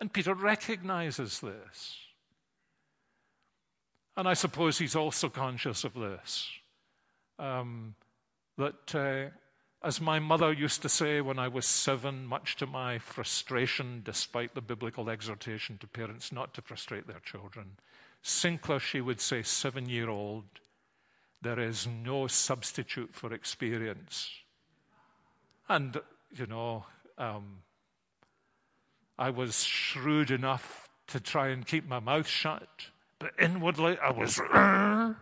And 0.00 0.10
Peter 0.10 0.34
recognizes 0.34 1.40
this. 1.40 1.98
And 4.16 4.26
I 4.26 4.32
suppose 4.32 4.78
he's 4.78 4.96
also 4.96 5.28
conscious 5.28 5.84
of 5.84 5.92
this. 5.92 6.48
Um, 7.38 7.94
that, 8.56 8.94
uh, 8.94 9.86
as 9.86 10.00
my 10.00 10.18
mother 10.18 10.50
used 10.50 10.80
to 10.82 10.88
say 10.88 11.20
when 11.20 11.38
I 11.38 11.48
was 11.48 11.66
seven, 11.66 12.24
much 12.24 12.56
to 12.56 12.66
my 12.66 12.98
frustration, 12.98 14.00
despite 14.02 14.54
the 14.54 14.62
biblical 14.62 15.10
exhortation 15.10 15.76
to 15.78 15.86
parents 15.86 16.32
not 16.32 16.54
to 16.54 16.62
frustrate 16.62 17.06
their 17.06 17.20
children, 17.20 17.76
Sinclair, 18.22 18.80
she 18.80 19.02
would 19.02 19.20
say, 19.20 19.42
seven 19.42 19.90
year 19.90 20.08
old, 20.08 20.44
there 21.44 21.60
is 21.60 21.86
no 21.86 22.26
substitute 22.26 23.14
for 23.14 23.32
experience. 23.32 24.30
And, 25.68 26.00
you 26.34 26.46
know, 26.46 26.86
um, 27.18 27.58
I 29.18 29.30
was 29.30 29.62
shrewd 29.62 30.30
enough 30.30 30.88
to 31.08 31.20
try 31.20 31.48
and 31.48 31.66
keep 31.66 31.86
my 31.86 32.00
mouth 32.00 32.26
shut, 32.26 32.86
but 33.18 33.32
inwardly 33.38 33.98
I 33.98 34.10
was, 34.10 34.36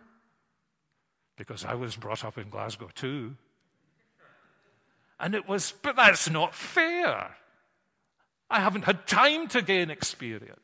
because 1.37 1.65
I 1.65 1.75
was 1.75 1.97
brought 1.97 2.25
up 2.25 2.39
in 2.39 2.49
Glasgow 2.49 2.89
too. 2.95 3.37
And 5.19 5.35
it 5.35 5.49
was, 5.49 5.75
but 5.83 5.97
that's 5.97 6.31
not 6.31 6.55
fair. 6.55 7.37
I 8.49 8.61
haven't 8.61 8.85
had 8.85 9.07
time 9.07 9.49
to 9.49 9.61
gain 9.61 9.91
experience. 9.91 10.59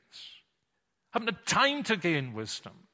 I 1.12 1.18
haven't 1.18 1.34
had 1.34 1.46
time 1.46 1.82
to 1.84 1.96
gain 1.96 2.32
wisdom. 2.32 2.87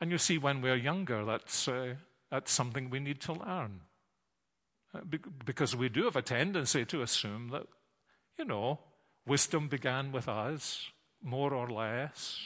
And 0.00 0.10
you 0.10 0.18
see, 0.18 0.38
when 0.38 0.60
we're 0.60 0.76
younger, 0.76 1.24
that's, 1.24 1.68
uh, 1.68 1.94
that's 2.30 2.52
something 2.52 2.90
we 2.90 3.00
need 3.00 3.20
to 3.22 3.32
learn. 3.32 3.80
Uh, 4.94 5.00
because 5.44 5.74
we 5.74 5.88
do 5.88 6.04
have 6.04 6.16
a 6.16 6.22
tendency 6.22 6.84
to 6.84 7.02
assume 7.02 7.48
that, 7.48 7.66
you 8.38 8.44
know, 8.44 8.78
wisdom 9.26 9.68
began 9.68 10.12
with 10.12 10.28
us, 10.28 10.90
more 11.22 11.54
or 11.54 11.70
less. 11.70 12.38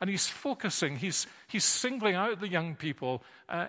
And 0.00 0.10
he's 0.10 0.26
focusing, 0.26 0.96
he's, 0.96 1.26
he's 1.46 1.64
singling 1.64 2.14
out 2.14 2.40
the 2.40 2.48
young 2.48 2.74
people, 2.74 3.22
uh, 3.48 3.66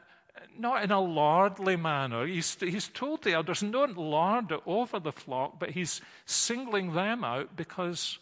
not 0.57 0.83
in 0.83 0.91
a 0.91 0.99
lordly 0.99 1.75
manner. 1.75 2.25
He's, 2.25 2.55
he's 2.59 2.87
told 2.87 3.23
the 3.23 3.33
elders, 3.33 3.59
don't 3.59 3.97
lord 3.97 4.51
it 4.51 4.61
over 4.65 4.99
the 4.99 5.11
flock, 5.11 5.59
but 5.59 5.71
he's 5.71 6.01
singling 6.25 6.93
them 6.93 7.23
out 7.23 7.55
because 7.55 8.17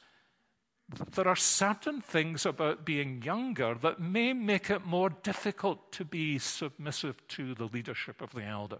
there 1.13 1.27
are 1.27 1.35
certain 1.35 2.01
things 2.01 2.45
about 2.45 2.85
being 2.85 3.21
younger 3.21 3.75
that 3.75 3.99
may 3.99 4.33
make 4.33 4.69
it 4.69 4.85
more 4.85 5.09
difficult 5.09 5.91
to 5.91 6.03
be 6.05 6.39
submissive 6.39 7.15
to 7.27 7.53
the 7.53 7.65
leadership 7.65 8.21
of 8.21 8.31
the 8.31 8.43
elders. 8.43 8.79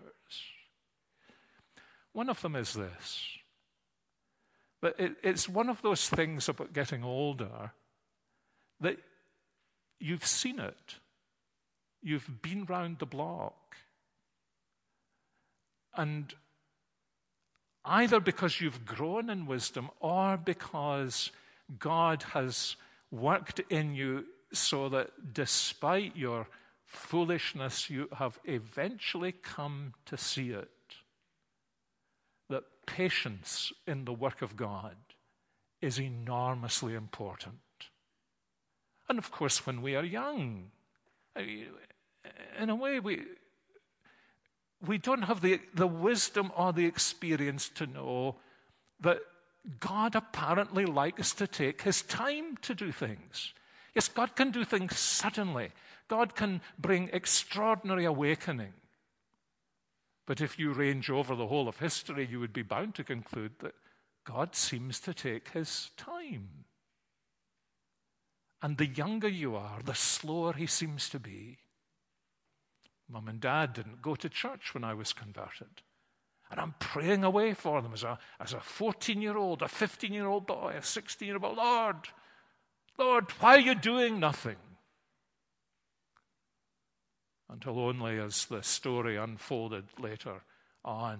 One 2.14 2.30
of 2.30 2.42
them 2.42 2.56
is 2.56 2.74
this 2.74 3.38
that 4.82 4.98
it, 4.98 5.18
it's 5.24 5.50
one 5.50 5.70
of 5.70 5.82
those 5.82 6.08
things 6.08 6.48
about 6.48 6.72
getting 6.72 7.04
older 7.04 7.74
that 8.80 8.98
you've 10.00 10.26
seen 10.26 10.58
it, 10.58 10.96
you've 12.02 12.42
been 12.42 12.64
round 12.64 13.00
the 13.00 13.06
block. 13.06 13.76
And 15.96 16.34
either 17.84 18.22
because 18.22 18.62
you've 18.62 18.86
grown 18.86 19.30
in 19.30 19.46
wisdom 19.46 19.90
or 20.00 20.38
because 20.38 21.32
God 21.78 22.24
has 22.34 22.76
worked 23.12 23.60
in 23.70 23.94
you 23.94 24.26
so 24.52 24.90
that 24.90 25.34
despite 25.34 26.16
your 26.16 26.48
foolishness, 26.86 27.90
you 27.90 28.08
have 28.16 28.40
eventually 28.46 29.32
come 29.32 29.94
to 30.06 30.18
see 30.18 30.50
it. 30.50 30.70
That 32.50 32.64
patience 32.88 33.72
in 33.86 34.06
the 34.06 34.14
work 34.14 34.42
of 34.42 34.56
God 34.56 34.96
is 35.82 36.00
enormously 36.00 36.96
important. 36.96 37.60
And 39.08 39.18
of 39.20 39.32
course, 39.32 39.66
when 39.66 39.82
we 39.82 39.96
are 39.96 40.04
young, 40.04 40.72
in 41.36 42.70
a 42.70 42.76
way, 42.76 43.00
we, 43.00 43.24
we 44.86 44.98
don't 44.98 45.24
have 45.24 45.42
the, 45.42 45.60
the 45.74 45.88
wisdom 45.88 46.52
or 46.56 46.74
the 46.74 46.86
experience 46.86 47.70
to 47.70 47.88
know 47.88 48.36
that 49.00 49.20
God 49.80 50.16
apparently 50.16 50.86
likes 50.86 51.34
to 51.36 51.48
take 51.48 51.82
his 51.82 52.02
time 52.02 52.58
to 52.58 52.74
do 52.74 52.92
things. 52.92 53.54
Yes, 53.94 54.08
God 54.08 54.36
can 54.36 54.52
do 54.52 54.64
things 54.64 54.98
suddenly. 54.98 55.72
God 56.08 56.36
can 56.36 56.62
bring 56.78 57.10
extraordinary 57.12 58.06
awakening. 58.06 58.74
But 60.26 60.42
if 60.42 60.60
you 60.60 60.74
range 60.74 61.10
over 61.10 61.36
the 61.36 61.48
whole 61.48 61.68
of 61.68 61.80
history, 61.80 62.28
you 62.30 62.40
would 62.40 62.54
be 62.54 62.62
bound 62.62 62.96
to 62.96 63.04
conclude 63.04 63.54
that 63.60 63.76
God 64.26 64.56
seems 64.56 65.00
to 65.02 65.14
take 65.14 65.50
his 65.50 65.90
time. 65.98 66.66
And 68.62 68.78
the 68.78 68.86
younger 68.86 69.28
you 69.28 69.56
are, 69.56 69.80
the 69.84 69.96
slower 69.96 70.54
he 70.54 70.68
seems 70.68 71.10
to 71.10 71.20
be. 71.20 71.58
Mum 73.10 73.28
and 73.28 73.40
dad 73.40 73.74
didn't 73.74 74.02
go 74.02 74.16
to 74.16 74.30
church 74.30 74.74
when 74.74 74.84
I 74.84 74.94
was 74.94 75.14
converted. 75.14 75.82
And 76.52 76.60
I'm 76.60 76.74
praying 76.80 77.24
away 77.24 77.54
for 77.54 77.82
them 77.82 77.94
as 77.94 78.04
a, 78.04 78.18
as 78.40 78.54
a 78.54 78.60
14 78.60 79.22
year 79.22 79.38
old, 79.38 79.62
a 79.62 79.68
15 79.68 80.14
year 80.14 80.26
old 80.26 80.48
boy, 80.48 80.76
a 80.78 80.84
16 80.84 81.28
year 81.28 81.38
old. 81.42 81.58
Lord, 81.58 82.08
Lord, 82.98 83.32
why 83.40 83.56
are 83.56 83.60
you 83.60 83.76
doing 83.76 84.20
nothing? 84.20 84.58
Until 87.50 87.80
only 87.80 88.20
as 88.20 88.46
the 88.46 88.62
story 88.62 89.16
unfolded 89.16 89.86
later 90.00 90.42
on, 90.84 91.20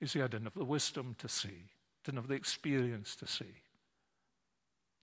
you 0.00 0.06
see, 0.06 0.20
I 0.20 0.26
didn't 0.26 0.44
have 0.44 0.54
the 0.54 0.64
wisdom 0.64 1.14
to 1.18 1.28
see, 1.28 1.70
didn't 2.04 2.18
have 2.18 2.28
the 2.28 2.34
experience 2.34 3.16
to 3.16 3.26
see 3.26 3.62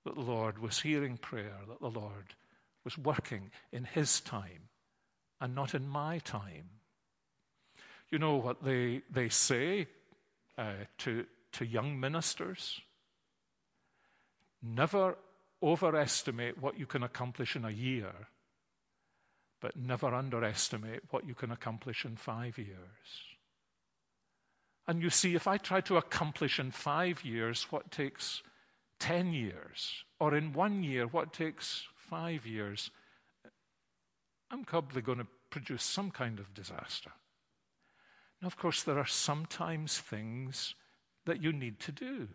that 0.05 0.15
the 0.15 0.21
Lord 0.21 0.59
was 0.59 0.79
hearing 0.79 1.17
prayer, 1.17 1.57
that 1.67 1.79
the 1.79 1.99
Lord 1.99 2.35
was 2.83 2.97
working 2.97 3.51
in 3.71 3.83
His 3.83 4.19
time 4.19 4.69
and 5.39 5.53
not 5.53 5.75
in 5.75 5.87
my 5.87 6.19
time. 6.19 6.80
You 8.11 8.19
know 8.19 8.35
what 8.35 8.63
they, 8.63 9.01
they 9.09 9.29
say 9.29 9.87
uh, 10.57 10.73
to, 10.99 11.25
to 11.53 11.65
young 11.65 11.99
ministers? 11.99 12.81
Never 14.61 15.17
overestimate 15.63 16.61
what 16.61 16.77
you 16.77 16.85
can 16.85 17.03
accomplish 17.03 17.55
in 17.55 17.63
a 17.63 17.71
year, 17.71 18.13
but 19.61 19.77
never 19.77 20.13
underestimate 20.13 21.01
what 21.11 21.25
you 21.25 21.33
can 21.33 21.51
accomplish 21.51 22.03
in 22.03 22.17
five 22.17 22.57
years. 22.57 22.77
And 24.87 25.01
you 25.01 25.09
see, 25.09 25.35
if 25.35 25.47
I 25.47 25.57
try 25.57 25.79
to 25.81 25.97
accomplish 25.97 26.59
in 26.59 26.71
five 26.71 27.23
years 27.23 27.67
what 27.69 27.91
takes 27.91 28.43
10 28.99 29.31
years, 29.33 30.03
or 30.19 30.35
in 30.35 30.51
one 30.51 30.83
year 30.83 31.05
what 31.07 31.31
takes 31.31 31.87
five 31.95 32.45
years, 32.45 32.91
I'm 34.49 34.65
probably 34.65 35.01
going 35.01 35.19
to 35.19 35.27
produce 35.49 35.83
some 35.83 36.11
kind 36.11 36.39
of 36.39 36.53
disaster. 36.53 37.11
Now, 38.41 38.47
of 38.47 38.57
course, 38.57 38.83
there 38.83 38.97
are 38.97 39.05
sometimes 39.05 39.99
things 39.99 40.73
that 41.25 41.41
you 41.41 41.53
need 41.53 41.79
to 41.81 41.91
do. 41.91 42.27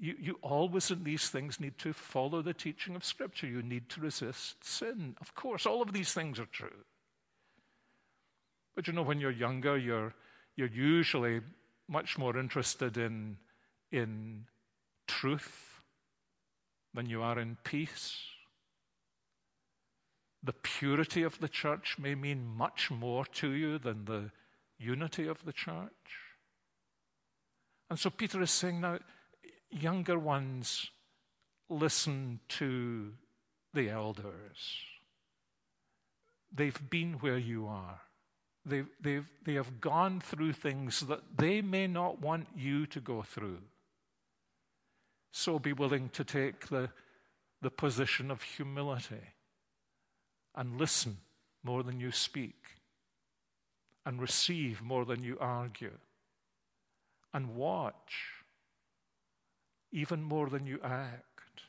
You, 0.00 0.16
you 0.18 0.38
always, 0.42 0.90
in 0.90 1.04
these 1.04 1.28
things, 1.28 1.60
need 1.60 1.78
to 1.78 1.92
follow 1.92 2.42
the 2.42 2.54
teaching 2.54 2.96
of 2.96 3.04
Scripture. 3.04 3.46
You 3.46 3.62
need 3.62 3.88
to 3.90 4.00
resist 4.00 4.64
sin. 4.64 5.14
Of 5.20 5.36
course, 5.36 5.64
all 5.64 5.80
of 5.80 5.92
these 5.92 6.12
things 6.12 6.40
are 6.40 6.46
true. 6.46 6.84
But 8.74 8.88
you 8.88 8.92
know, 8.92 9.02
when 9.02 9.20
you're 9.20 9.30
younger, 9.30 9.78
you're, 9.78 10.14
you're 10.56 10.66
usually 10.66 11.40
much 11.88 12.18
more 12.18 12.36
interested 12.36 12.96
in, 12.96 13.36
in 13.92 14.46
truth 15.06 15.82
than 16.94 17.06
you 17.06 17.22
are 17.22 17.38
in 17.38 17.56
peace. 17.62 18.16
The 20.42 20.54
purity 20.54 21.22
of 21.22 21.38
the 21.38 21.48
church 21.48 21.96
may 22.00 22.16
mean 22.16 22.44
much 22.44 22.90
more 22.90 23.24
to 23.26 23.52
you 23.52 23.78
than 23.78 24.06
the 24.06 24.32
unity 24.82 25.26
of 25.26 25.44
the 25.44 25.52
church. 25.52 25.92
And 27.88 27.98
so 27.98 28.10
Peter 28.10 28.40
is 28.42 28.50
saying 28.50 28.80
now, 28.80 28.98
younger 29.70 30.18
ones, 30.18 30.90
listen 31.68 32.40
to 32.48 33.12
the 33.74 33.90
elders. 33.90 34.80
They've 36.54 36.90
been 36.90 37.14
where 37.14 37.38
you 37.38 37.66
are. 37.66 38.00
They've, 38.64 38.88
they've, 39.00 39.26
they 39.44 39.54
have 39.54 39.80
gone 39.80 40.20
through 40.20 40.52
things 40.52 41.00
that 41.00 41.20
they 41.36 41.62
may 41.62 41.86
not 41.86 42.20
want 42.20 42.46
you 42.56 42.86
to 42.86 43.00
go 43.00 43.22
through. 43.22 43.58
So 45.32 45.58
be 45.58 45.72
willing 45.72 46.10
to 46.10 46.24
take 46.24 46.68
the, 46.68 46.90
the 47.60 47.70
position 47.70 48.30
of 48.30 48.42
humility 48.42 49.34
and 50.54 50.78
listen 50.78 51.18
more 51.64 51.82
than 51.82 51.98
you 51.98 52.12
speak 52.12 52.81
and 54.04 54.20
receive 54.20 54.82
more 54.82 55.04
than 55.04 55.22
you 55.22 55.36
argue, 55.40 55.98
and 57.32 57.54
watch 57.54 58.42
even 59.92 60.22
more 60.22 60.48
than 60.48 60.66
you 60.66 60.80
act, 60.82 61.64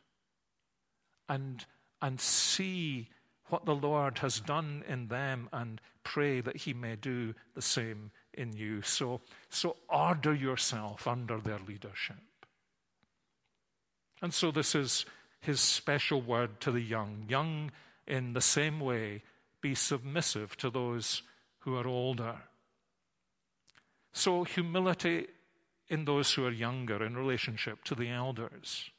and, 1.27 1.65
and 2.01 2.19
see 2.19 3.09
what 3.47 3.65
the 3.65 3.75
Lord 3.75 4.19
has 4.19 4.39
done 4.39 4.83
in 4.87 5.07
them 5.09 5.49
and 5.51 5.79
pray 6.03 6.41
that 6.41 6.57
He 6.57 6.73
may 6.73 6.95
do 6.95 7.33
the 7.53 7.61
same 7.61 8.11
in 8.33 8.53
you. 8.53 8.81
So, 8.81 9.21
so 9.49 9.75
order 9.89 10.33
yourself 10.33 11.07
under 11.07 11.39
their 11.39 11.59
leadership. 11.59 12.15
And 14.21 14.33
so 14.33 14.51
this 14.51 14.73
is 14.73 15.05
His 15.41 15.59
special 15.59 16.21
word 16.21 16.61
to 16.61 16.71
the 16.71 16.81
young. 16.81 17.25
Young, 17.27 17.71
in 18.07 18.33
the 18.33 18.41
same 18.41 18.79
way, 18.79 19.23
be 19.61 19.75
submissive 19.75 20.57
to 20.57 20.69
those 20.69 21.21
who 21.63 21.75
are 21.77 21.87
older. 21.87 22.35
So, 24.11 24.43
humility 24.43 25.27
in 25.87 26.05
those 26.05 26.33
who 26.33 26.45
are 26.45 26.51
younger 26.51 27.03
in 27.03 27.17
relationship 27.17 27.83
to 27.85 27.95
the 27.95 28.09
elders. 28.09 28.89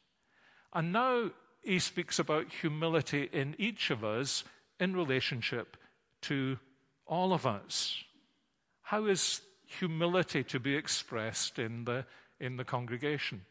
And 0.72 0.92
now 0.92 1.30
he 1.62 1.78
speaks 1.78 2.18
about 2.18 2.52
humility 2.52 3.28
in 3.32 3.54
each 3.58 3.90
of 3.90 4.04
us 4.04 4.44
in 4.80 4.94
relationship 4.94 5.76
to 6.22 6.58
all 7.06 7.32
of 7.32 7.46
us. 7.46 8.02
How 8.82 9.06
is 9.06 9.40
humility 9.66 10.44
to 10.44 10.60
be 10.60 10.76
expressed 10.76 11.58
in 11.58 11.84
the, 11.84 12.06
in 12.40 12.56
the 12.56 12.64
congregation? 12.64 13.42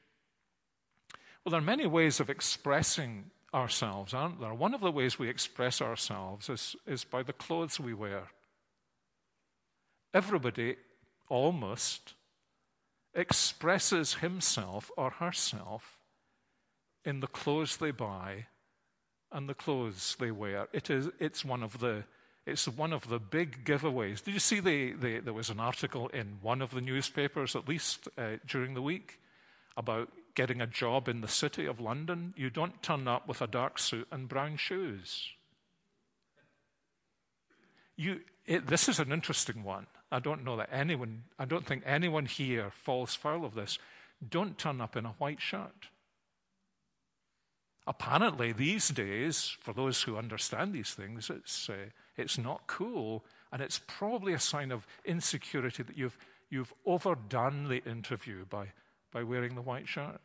Well, 1.44 1.52
there 1.52 1.60
are 1.60 1.64
many 1.64 1.86
ways 1.86 2.20
of 2.20 2.30
expressing 2.30 3.26
ourselves, 3.54 4.14
aren't 4.14 4.40
there? 4.40 4.54
One 4.54 4.74
of 4.74 4.82
the 4.82 4.92
ways 4.92 5.20
we 5.20 5.30
express 5.30 5.82
ourselves 5.82 6.50
is, 6.50 6.76
is 6.88 7.04
by 7.04 7.24
the 7.24 7.34
clothes 7.34 7.80
we 7.80 7.94
wear. 7.94 8.30
Everybody 10.14 10.76
almost 11.30 12.14
expresses 13.16 14.16
himself 14.16 14.92
or 14.98 15.12
herself 15.12 16.00
in 17.06 17.20
the 17.20 17.28
clothes 17.28 17.78
they 17.78 17.92
buy 17.92 18.46
and 19.32 19.50
the 19.50 19.54
clothes 19.54 20.16
they 20.20 20.32
wear. 20.32 20.68
It 20.72 20.90
is, 20.90 21.10
it's, 21.20 21.44
one 21.44 21.64
of 21.64 21.80
the, 21.80 22.04
it's 22.46 22.68
one 22.68 22.94
of 22.94 23.10
the 23.10 23.20
big 23.20 23.66
giveaways. 23.66 24.24
Did 24.24 24.36
you 24.36 24.40
see 24.40 24.60
the, 24.60 24.94
the, 24.94 25.20
there 25.20 25.34
was 25.34 25.50
an 25.50 25.60
article 25.60 26.08
in 26.10 26.38
one 26.42 26.62
of 26.62 26.72
the 26.72 26.82
newspapers, 26.82 27.56
at 27.56 27.68
least 27.68 28.08
uh, 28.18 28.38
during 28.48 28.76
the 28.76 28.82
week, 28.82 29.20
about 29.76 30.10
getting 30.36 30.62
a 30.62 30.68
job 30.68 31.08
in 31.08 31.22
the 31.22 31.28
city 31.28 31.66
of 31.66 31.80
London? 31.80 32.34
You 32.38 32.52
don't 32.52 32.82
turn 32.84 33.08
up 33.08 33.28
with 33.28 33.42
a 33.42 33.48
dark 33.48 33.80
suit 33.80 34.08
and 34.12 34.30
brown 34.30 34.58
shoes. 34.58 35.30
You, 37.96 38.22
it, 38.46 38.68
this 38.68 38.88
is 38.88 39.00
an 39.00 39.12
interesting 39.12 39.64
one. 39.64 39.88
I 40.14 40.20
don't 40.20 40.46
know 40.46 40.56
that 40.58 40.70
anyone, 40.72 41.24
I 41.40 41.46
don't 41.46 41.66
think 41.66 41.82
anyone 41.88 42.28
here 42.28 42.70
falls 42.70 43.16
foul 43.16 43.44
of 43.44 43.56
this. 43.56 43.80
Don't 44.30 44.60
turn 44.60 44.80
up 44.80 44.96
in 44.96 45.08
a 45.08 45.14
white 45.14 45.42
shirt. 45.42 45.88
Apparently, 47.88 48.54
these 48.54 48.90
days, 48.90 49.58
for 49.60 49.74
those 49.74 50.04
who 50.04 50.16
understand 50.16 50.72
these 50.72 50.92
things, 50.92 51.32
it's, 51.32 51.68
uh, 51.68 51.88
it's 52.16 52.38
not 52.38 52.68
cool, 52.68 53.26
and 53.52 53.60
it's 53.60 53.82
probably 53.88 54.34
a 54.34 54.40
sign 54.40 54.72
of 54.72 54.86
insecurity 55.04 55.82
that 55.82 55.98
you've, 55.98 56.18
you've 56.52 56.74
overdone 56.86 57.68
the 57.68 57.84
interview 57.84 58.46
by, 58.46 58.68
by 59.12 59.24
wearing 59.24 59.56
the 59.56 59.62
white 59.62 59.88
shirt. 59.88 60.22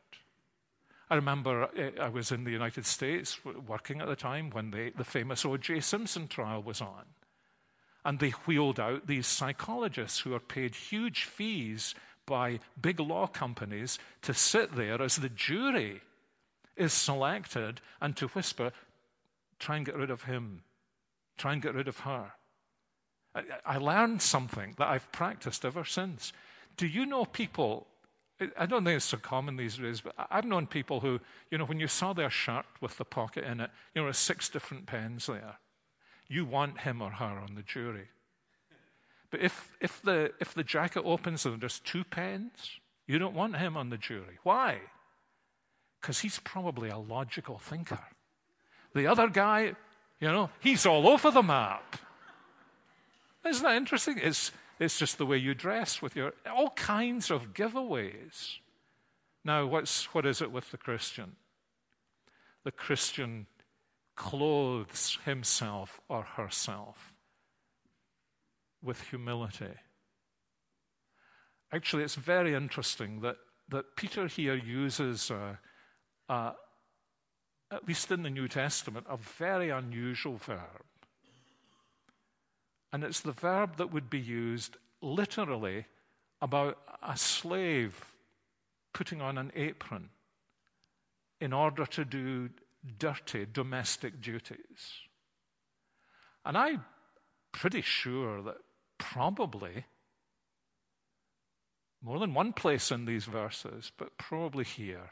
I 1.08 1.14
remember 1.14 1.64
uh, 1.64 2.02
I 2.02 2.10
was 2.10 2.30
in 2.30 2.44
the 2.44 2.50
United 2.50 2.84
States 2.84 3.40
working 3.66 4.02
at 4.02 4.06
the 4.06 4.16
time 4.16 4.50
when 4.50 4.70
the, 4.70 4.92
the 4.94 5.04
famous 5.04 5.46
O.J. 5.46 5.80
Simpson 5.80 6.28
trial 6.28 6.62
was 6.62 6.82
on. 6.82 7.06
And 8.04 8.18
they 8.18 8.30
wheeled 8.30 8.80
out 8.80 9.06
these 9.06 9.26
psychologists 9.26 10.20
who 10.20 10.34
are 10.34 10.40
paid 10.40 10.74
huge 10.74 11.24
fees 11.24 11.94
by 12.26 12.60
big 12.80 13.00
law 13.00 13.26
companies 13.26 13.98
to 14.22 14.34
sit 14.34 14.76
there 14.76 15.00
as 15.02 15.16
the 15.16 15.28
jury 15.28 16.02
is 16.76 16.92
selected 16.92 17.80
and 18.00 18.16
to 18.16 18.28
whisper, 18.28 18.72
try 19.58 19.76
and 19.76 19.86
get 19.86 19.96
rid 19.96 20.10
of 20.10 20.24
him, 20.24 20.62
try 21.36 21.52
and 21.52 21.62
get 21.62 21.74
rid 21.74 21.88
of 21.88 22.00
her. 22.00 22.32
I, 23.34 23.42
I 23.64 23.76
learned 23.78 24.22
something 24.22 24.74
that 24.78 24.88
I've 24.88 25.10
practiced 25.10 25.64
ever 25.64 25.84
since. 25.84 26.32
Do 26.76 26.86
you 26.86 27.04
know 27.06 27.24
people? 27.24 27.86
I 28.56 28.66
don't 28.66 28.84
think 28.84 28.96
it's 28.96 29.04
so 29.04 29.16
common 29.16 29.56
these 29.56 29.78
days, 29.78 30.00
but 30.00 30.14
I've 30.30 30.44
known 30.44 30.68
people 30.68 31.00
who, 31.00 31.18
you 31.50 31.58
know, 31.58 31.64
when 31.64 31.80
you 31.80 31.88
saw 31.88 32.12
their 32.12 32.30
shirt 32.30 32.66
with 32.80 32.96
the 32.96 33.04
pocket 33.04 33.44
in 33.44 33.60
it, 33.60 33.70
you 33.94 34.02
know, 34.02 34.12
six 34.12 34.48
different 34.48 34.86
pens 34.86 35.26
there 35.26 35.58
you 36.28 36.44
want 36.44 36.80
him 36.80 37.00
or 37.00 37.10
her 37.10 37.24
on 37.24 37.54
the 37.54 37.62
jury. 37.62 38.08
But 39.30 39.40
if, 39.40 39.76
if, 39.80 40.00
the, 40.02 40.32
if 40.40 40.54
the 40.54 40.64
jacket 40.64 41.02
opens 41.04 41.44
and 41.44 41.60
there's 41.60 41.80
two 41.80 42.04
pens, 42.04 42.78
you 43.06 43.18
don't 43.18 43.34
want 43.34 43.56
him 43.56 43.76
on 43.76 43.90
the 43.90 43.98
jury. 43.98 44.38
Why? 44.42 44.78
Because 46.00 46.20
he's 46.20 46.38
probably 46.38 46.88
a 46.90 46.98
logical 46.98 47.58
thinker. 47.58 48.00
The 48.94 49.06
other 49.06 49.28
guy, 49.28 49.74
you 50.20 50.28
know, 50.28 50.50
he's 50.60 50.86
all 50.86 51.08
over 51.08 51.30
the 51.30 51.42
map. 51.42 51.96
Isn't 53.46 53.62
that 53.62 53.76
interesting? 53.76 54.18
It's, 54.22 54.52
it's 54.78 54.98
just 54.98 55.18
the 55.18 55.26
way 55.26 55.38
you 55.38 55.54
dress 55.54 56.00
with 56.02 56.16
your 56.16 56.32
all 56.50 56.70
kinds 56.70 57.30
of 57.30 57.52
giveaways. 57.54 58.58
Now, 59.44 59.66
what's, 59.66 60.12
what 60.14 60.26
is 60.26 60.42
it 60.42 60.52
with 60.52 60.70
the 60.70 60.76
Christian? 60.76 61.36
The 62.64 62.72
Christian 62.72 63.46
clothes 64.18 65.16
himself 65.24 66.00
or 66.08 66.22
herself 66.22 67.14
with 68.82 69.00
humility. 69.10 69.74
Actually, 71.72 72.02
it's 72.02 72.16
very 72.16 72.52
interesting 72.52 73.20
that, 73.20 73.36
that 73.68 73.96
Peter 73.96 74.26
here 74.26 74.56
uses, 74.56 75.30
a, 75.30 75.58
a, 76.28 76.52
at 77.70 77.86
least 77.86 78.10
in 78.10 78.24
the 78.24 78.30
New 78.30 78.48
Testament, 78.48 79.06
a 79.08 79.16
very 79.16 79.70
unusual 79.70 80.36
verb. 80.36 80.84
And 82.92 83.04
it's 83.04 83.20
the 83.20 83.32
verb 83.32 83.76
that 83.76 83.92
would 83.92 84.10
be 84.10 84.20
used 84.20 84.76
literally 85.00 85.84
about 86.42 86.76
a 87.02 87.16
slave 87.16 88.16
putting 88.92 89.20
on 89.20 89.38
an 89.38 89.52
apron 89.54 90.08
in 91.40 91.52
order 91.52 91.86
to 91.86 92.04
do 92.04 92.48
dirty 92.98 93.46
domestic 93.50 94.20
duties. 94.20 95.02
And 96.44 96.56
I'm 96.56 96.84
pretty 97.52 97.82
sure 97.82 98.42
that 98.42 98.56
probably 98.98 99.84
more 102.02 102.18
than 102.18 102.34
one 102.34 102.52
place 102.52 102.90
in 102.90 103.04
these 103.04 103.24
verses, 103.24 103.90
but 103.96 104.16
probably 104.18 104.64
here, 104.64 105.10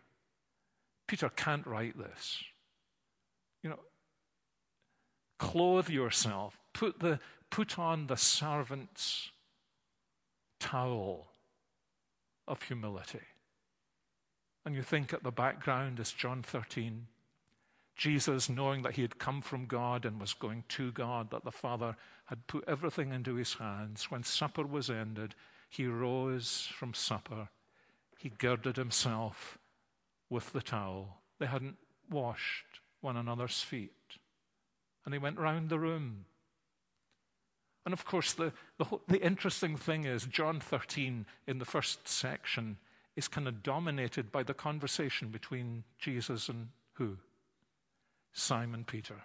Peter 1.09 1.29
can't 1.29 1.66
write 1.66 1.98
this. 1.98 2.42
You 3.62 3.70
know, 3.70 3.81
clothe 5.38 5.88
yourself, 5.88 6.57
put, 6.72 7.00
the, 7.00 7.18
put 7.50 7.79
on 7.79 8.07
the 8.07 8.16
servant's 8.16 9.31
towel 10.61 11.26
of 12.46 12.62
humility. 12.62 13.20
And 14.64 14.74
you 14.74 14.83
think 14.83 15.12
at 15.12 15.22
the 15.22 15.31
background 15.31 16.00
is 16.00 16.12
John 16.12 16.42
13. 16.42 17.07
Jesus, 17.96 18.50
knowing 18.50 18.82
that 18.82 18.96
he 18.96 19.02
had 19.02 19.18
come 19.18 19.40
from 19.40 19.66
God 19.66 20.04
and 20.04 20.20
was 20.20 20.35
going 20.35 20.64
to 20.68 20.92
God, 20.92 21.30
that 21.30 21.44
the 21.44 21.50
Father 21.50 21.96
had 22.26 22.46
put 22.46 22.64
everything 22.68 23.12
into 23.12 23.37
his 23.37 23.54
hands, 23.54 24.11
when 24.11 24.22
supper 24.22 24.66
was 24.66 24.90
ended, 24.90 25.35
he 25.70 25.87
rose 25.87 26.68
from 26.72 26.92
supper. 26.92 27.48
He 28.18 28.28
girded 28.28 28.76
himself 28.76 29.59
with 30.28 30.52
the 30.52 30.61
towel. 30.61 31.18
They 31.38 31.46
hadn't 31.46 31.76
washed 32.11 32.80
one 33.00 33.16
another's 33.16 33.62
feet. 33.62 33.92
And 35.04 35.14
he 35.14 35.18
went 35.18 35.38
round 35.38 35.68
the 35.68 35.78
room. 35.78 36.26
And 37.85 37.92
of 37.92 38.04
course, 38.04 38.32
the, 38.32 38.52
the, 38.78 38.87
the 39.06 39.22
interesting 39.24 39.76
thing 39.76 40.04
is, 40.04 40.26
John 40.26 40.61
13 40.61 41.24
in 41.46 41.59
the 41.59 41.64
first 41.64 42.09
section 42.09 42.78
is 43.14 43.28
kind 43.28 43.48
of 43.48 43.62
dominated 43.62 44.32
by 44.32 44.42
the 44.42 44.54
conversation 44.54 45.28
between 45.28 45.85
Jesus 45.98 46.48
and 46.48 46.68
who? 46.94 47.16
Simon 48.37 48.85
Peter. 48.85 49.16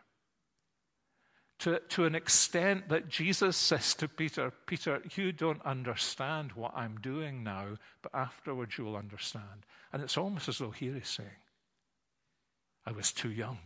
To, 1.59 1.79
to 1.89 2.05
an 2.05 2.15
extent 2.15 2.89
that 2.89 3.09
Jesus 3.09 3.55
says 3.55 3.93
to 3.95 4.07
Peter, 4.07 4.51
Peter, 4.65 5.01
you 5.15 5.31
don't 5.31 5.63
understand 5.63 6.53
what 6.53 6.75
I'm 6.75 6.97
doing 6.97 7.43
now, 7.43 7.77
but 8.01 8.15
afterwards 8.15 8.77
you'll 8.77 8.95
understand. 8.95 9.65
And 9.93 10.01
it's 10.01 10.17
almost 10.17 10.49
as 10.49 10.57
though 10.57 10.71
here 10.71 10.95
he's 10.95 11.07
saying, 11.07 11.29
I 12.85 12.93
was 12.93 13.11
too 13.11 13.29
young. 13.29 13.59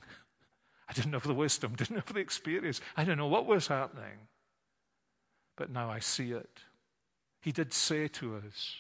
I 0.90 0.94
didn't 0.94 1.14
have 1.14 1.24
the 1.24 1.34
wisdom, 1.34 1.76
didn't 1.76 1.96
have 1.96 2.14
the 2.14 2.20
experience. 2.20 2.82
I 2.98 3.04
didn't 3.04 3.20
know 3.20 3.28
what 3.28 3.46
was 3.46 3.68
happening. 3.68 4.28
But 5.56 5.72
now 5.72 5.90
I 5.90 6.00
see 6.00 6.32
it. 6.32 6.60
He 7.42 7.52
did 7.52 7.72
say 7.72 8.08
to 8.10 8.36
us, 8.38 8.76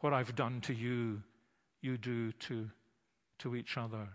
What 0.00 0.14
I've 0.14 0.34
done 0.34 0.60
to 0.62 0.72
you, 0.72 1.22
you 1.82 1.98
do 1.98 2.32
to, 2.32 2.70
to 3.40 3.54
each 3.54 3.76
other. 3.76 4.08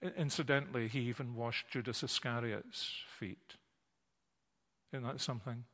Incidentally, 0.00 0.86
he 0.86 1.00
even 1.00 1.34
washed 1.34 1.68
Judas 1.70 2.02
Iscariot's 2.02 2.92
feet. 3.18 3.56
Isn't 4.92 5.06
that 5.06 5.20
something? 5.20 5.64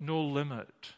No 0.00 0.22
limit. 0.22 0.94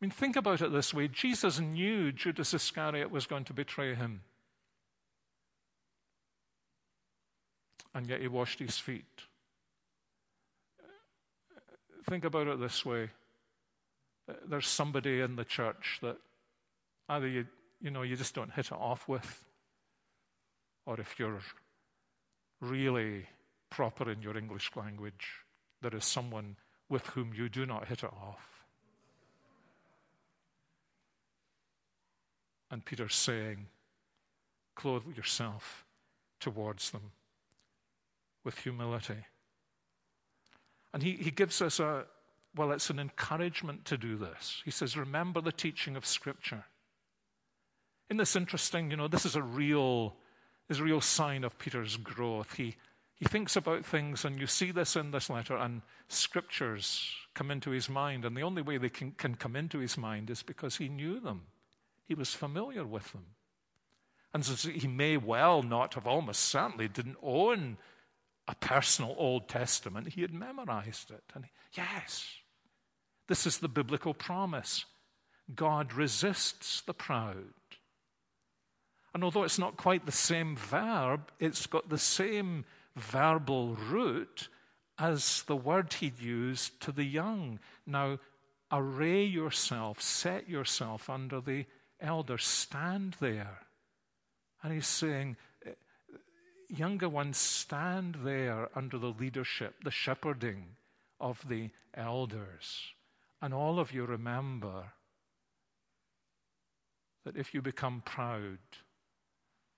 I 0.00 0.04
mean, 0.04 0.10
think 0.10 0.36
about 0.36 0.60
it 0.60 0.70
this 0.70 0.94
way 0.94 1.08
Jesus 1.08 1.58
knew 1.58 2.12
Judas 2.12 2.54
Iscariot 2.54 3.10
was 3.10 3.26
going 3.26 3.44
to 3.44 3.52
betray 3.52 3.94
him. 3.94 4.20
And 7.94 8.06
yet 8.06 8.20
he 8.20 8.28
washed 8.28 8.60
his 8.60 8.78
feet. 8.78 9.04
Think 12.08 12.24
about 12.24 12.46
it 12.46 12.60
this 12.60 12.84
way 12.84 13.10
there's 14.46 14.68
somebody 14.68 15.20
in 15.20 15.36
the 15.36 15.44
church 15.44 15.98
that 16.02 16.18
either 17.08 17.26
you 17.26 17.46
you 17.80 17.90
know, 17.90 18.02
you 18.02 18.16
just 18.16 18.34
don't 18.34 18.52
hit 18.52 18.66
it 18.66 18.72
off 18.72 19.08
with. 19.08 19.44
Or 20.86 20.98
if 21.00 21.18
you're 21.18 21.40
really 22.60 23.26
proper 23.70 24.10
in 24.10 24.22
your 24.22 24.36
English 24.36 24.70
language, 24.74 25.44
there 25.82 25.94
is 25.94 26.04
someone 26.04 26.56
with 26.88 27.06
whom 27.08 27.32
you 27.34 27.48
do 27.48 27.66
not 27.66 27.88
hit 27.88 28.02
it 28.02 28.12
off. 28.12 28.64
And 32.70 32.84
Peter's 32.84 33.14
saying, 33.14 33.66
clothe 34.74 35.16
yourself 35.16 35.84
towards 36.40 36.90
them 36.90 37.12
with 38.44 38.58
humility. 38.58 39.26
And 40.92 41.02
he, 41.02 41.12
he 41.12 41.30
gives 41.30 41.60
us 41.60 41.80
a, 41.80 42.06
well, 42.56 42.72
it's 42.72 42.90
an 42.90 42.98
encouragement 42.98 43.84
to 43.86 43.96
do 43.96 44.16
this. 44.16 44.62
He 44.64 44.70
says, 44.70 44.96
remember 44.96 45.40
the 45.40 45.52
teaching 45.52 45.96
of 45.96 46.06
Scripture. 46.06 46.64
Isn't 48.08 48.18
this 48.18 48.36
interesting? 48.36 48.90
You 48.90 48.96
know, 48.96 49.08
this 49.08 49.26
is 49.26 49.36
a 49.36 49.42
real, 49.42 50.16
is 50.68 50.80
a 50.80 50.84
real 50.84 51.00
sign 51.00 51.44
of 51.44 51.58
Peter's 51.58 51.96
growth. 51.96 52.54
He, 52.54 52.76
he 53.16 53.26
thinks 53.26 53.56
about 53.56 53.84
things, 53.84 54.24
and 54.24 54.40
you 54.40 54.46
see 54.46 54.70
this 54.70 54.96
in 54.96 55.10
this 55.10 55.28
letter, 55.28 55.56
and 55.56 55.82
scriptures 56.08 57.12
come 57.34 57.50
into 57.50 57.70
his 57.70 57.88
mind. 57.88 58.24
And 58.24 58.36
the 58.36 58.42
only 58.42 58.62
way 58.62 58.78
they 58.78 58.88
can, 58.88 59.12
can 59.12 59.34
come 59.34 59.56
into 59.56 59.78
his 59.78 59.98
mind 59.98 60.30
is 60.30 60.42
because 60.42 60.76
he 60.76 60.88
knew 60.88 61.20
them, 61.20 61.42
he 62.06 62.14
was 62.14 62.32
familiar 62.32 62.84
with 62.84 63.12
them. 63.12 63.26
And 64.32 64.44
so 64.44 64.70
he 64.70 64.86
may 64.86 65.16
well 65.16 65.62
not 65.62 65.94
have, 65.94 66.06
almost 66.06 66.40
certainly 66.40 66.88
didn't 66.88 67.16
own 67.22 67.78
a 68.46 68.54
personal 68.54 69.14
Old 69.18 69.48
Testament. 69.48 70.08
He 70.08 70.22
had 70.22 70.32
memorized 70.32 71.10
it. 71.10 71.22
And 71.34 71.44
he, 71.44 71.50
yes, 71.74 72.26
this 73.26 73.46
is 73.46 73.58
the 73.58 73.68
biblical 73.68 74.14
promise 74.14 74.84
God 75.54 75.92
resists 75.92 76.82
the 76.82 76.94
proud. 76.94 77.54
And 79.14 79.24
although 79.24 79.44
it's 79.44 79.58
not 79.58 79.76
quite 79.76 80.06
the 80.06 80.12
same 80.12 80.56
verb, 80.56 81.30
it's 81.40 81.66
got 81.66 81.88
the 81.88 81.98
same 81.98 82.64
verbal 82.96 83.74
root 83.74 84.48
as 84.98 85.44
the 85.46 85.56
word 85.56 85.92
he'd 85.94 86.20
used 86.20 86.80
to 86.82 86.92
the 86.92 87.04
young. 87.04 87.58
Now, 87.86 88.18
array 88.70 89.24
yourself, 89.24 90.02
set 90.02 90.48
yourself 90.48 91.08
under 91.08 91.40
the 91.40 91.66
elder, 92.00 92.38
stand 92.38 93.16
there. 93.20 93.60
And 94.62 94.72
he's 94.72 94.86
saying, 94.86 95.36
eh, 95.64 95.70
younger 96.68 97.08
ones, 97.08 97.38
stand 97.38 98.18
there 98.24 98.68
under 98.74 98.98
the 98.98 99.14
leadership, 99.18 99.84
the 99.84 99.90
shepherding 99.90 100.76
of 101.20 101.42
the 101.48 101.70
elders. 101.94 102.92
And 103.40 103.54
all 103.54 103.78
of 103.78 103.92
you 103.92 104.04
remember 104.04 104.92
that 107.24 107.36
if 107.36 107.54
you 107.54 107.62
become 107.62 108.02
proud, 108.04 108.58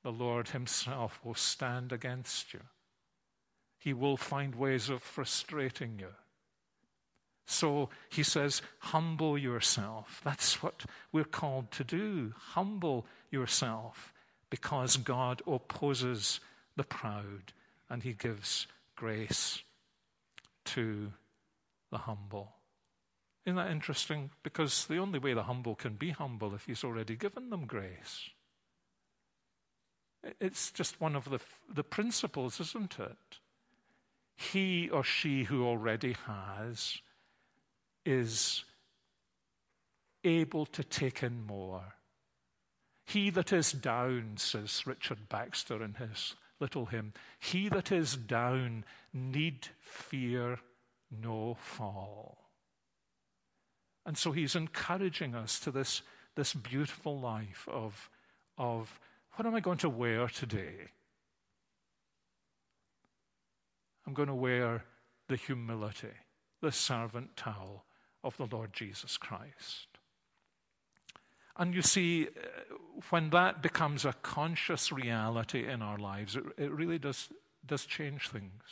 the 0.02 0.12
Lord 0.12 0.48
Himself 0.48 1.20
will 1.24 1.34
stand 1.34 1.92
against 1.92 2.52
you. 2.52 2.60
He 3.78 3.92
will 3.92 4.16
find 4.16 4.54
ways 4.54 4.88
of 4.88 5.02
frustrating 5.02 5.98
you. 5.98 6.08
So 7.46 7.88
he 8.08 8.22
says, 8.22 8.62
humble 8.78 9.36
yourself. 9.36 10.20
That's 10.22 10.62
what 10.62 10.84
we're 11.10 11.24
called 11.24 11.72
to 11.72 11.82
do. 11.82 12.32
Humble 12.36 13.06
yourself 13.30 14.12
because 14.50 14.96
God 14.96 15.42
opposes 15.46 16.38
the 16.76 16.84
proud 16.84 17.52
and 17.88 18.04
he 18.04 18.12
gives 18.12 18.68
grace 18.94 19.62
to 20.66 21.12
the 21.90 21.98
humble. 21.98 22.52
Isn't 23.44 23.56
that 23.56 23.72
interesting? 23.72 24.30
Because 24.44 24.86
the 24.86 24.98
only 24.98 25.18
way 25.18 25.34
the 25.34 25.42
humble 25.42 25.74
can 25.74 25.94
be 25.94 26.10
humble 26.10 26.54
if 26.54 26.66
he's 26.66 26.84
already 26.84 27.16
given 27.16 27.50
them 27.50 27.66
grace. 27.66 28.30
It's 30.40 30.70
just 30.70 31.00
one 31.00 31.16
of 31.16 31.30
the, 31.30 31.40
the 31.72 31.84
principles, 31.84 32.60
isn't 32.60 32.98
it? 32.98 33.38
He 34.36 34.88
or 34.88 35.04
she 35.04 35.44
who 35.44 35.66
already 35.66 36.16
has 36.26 36.98
is 38.04 38.64
able 40.24 40.66
to 40.66 40.84
take 40.84 41.22
in 41.22 41.46
more. 41.46 41.94
He 43.04 43.30
that 43.30 43.52
is 43.52 43.72
down, 43.72 44.34
says 44.36 44.86
Richard 44.86 45.28
Baxter 45.28 45.82
in 45.82 45.94
his 45.94 46.36
little 46.60 46.86
hymn, 46.86 47.12
he 47.38 47.68
that 47.70 47.90
is 47.90 48.16
down 48.16 48.84
need 49.12 49.68
fear 49.80 50.60
no 51.10 51.54
fall. 51.54 52.38
And 54.06 54.16
so 54.16 54.32
he's 54.32 54.54
encouraging 54.54 55.34
us 55.34 55.58
to 55.60 55.70
this, 55.70 56.02
this 56.34 56.54
beautiful 56.54 57.18
life 57.18 57.68
of, 57.70 58.10
of 58.56 59.00
what 59.40 59.46
am 59.46 59.54
I 59.54 59.60
going 59.60 59.78
to 59.78 59.88
wear 59.88 60.28
today? 60.28 60.90
I'm 64.06 64.12
going 64.12 64.28
to 64.28 64.34
wear 64.34 64.84
the 65.28 65.36
humility, 65.36 66.12
the 66.60 66.70
servant 66.70 67.38
towel 67.38 67.86
of 68.22 68.36
the 68.36 68.44
Lord 68.44 68.74
Jesus 68.74 69.16
Christ. 69.16 69.86
And 71.56 71.74
you 71.74 71.80
see, 71.80 72.26
uh, 72.26 72.74
when 73.08 73.30
that 73.30 73.62
becomes 73.62 74.04
a 74.04 74.12
conscious 74.12 74.92
reality 74.92 75.66
in 75.66 75.80
our 75.80 75.96
lives, 75.96 76.36
it, 76.36 76.44
it 76.58 76.70
really 76.70 76.98
does, 76.98 77.30
does 77.64 77.86
change 77.86 78.28
things. 78.28 78.62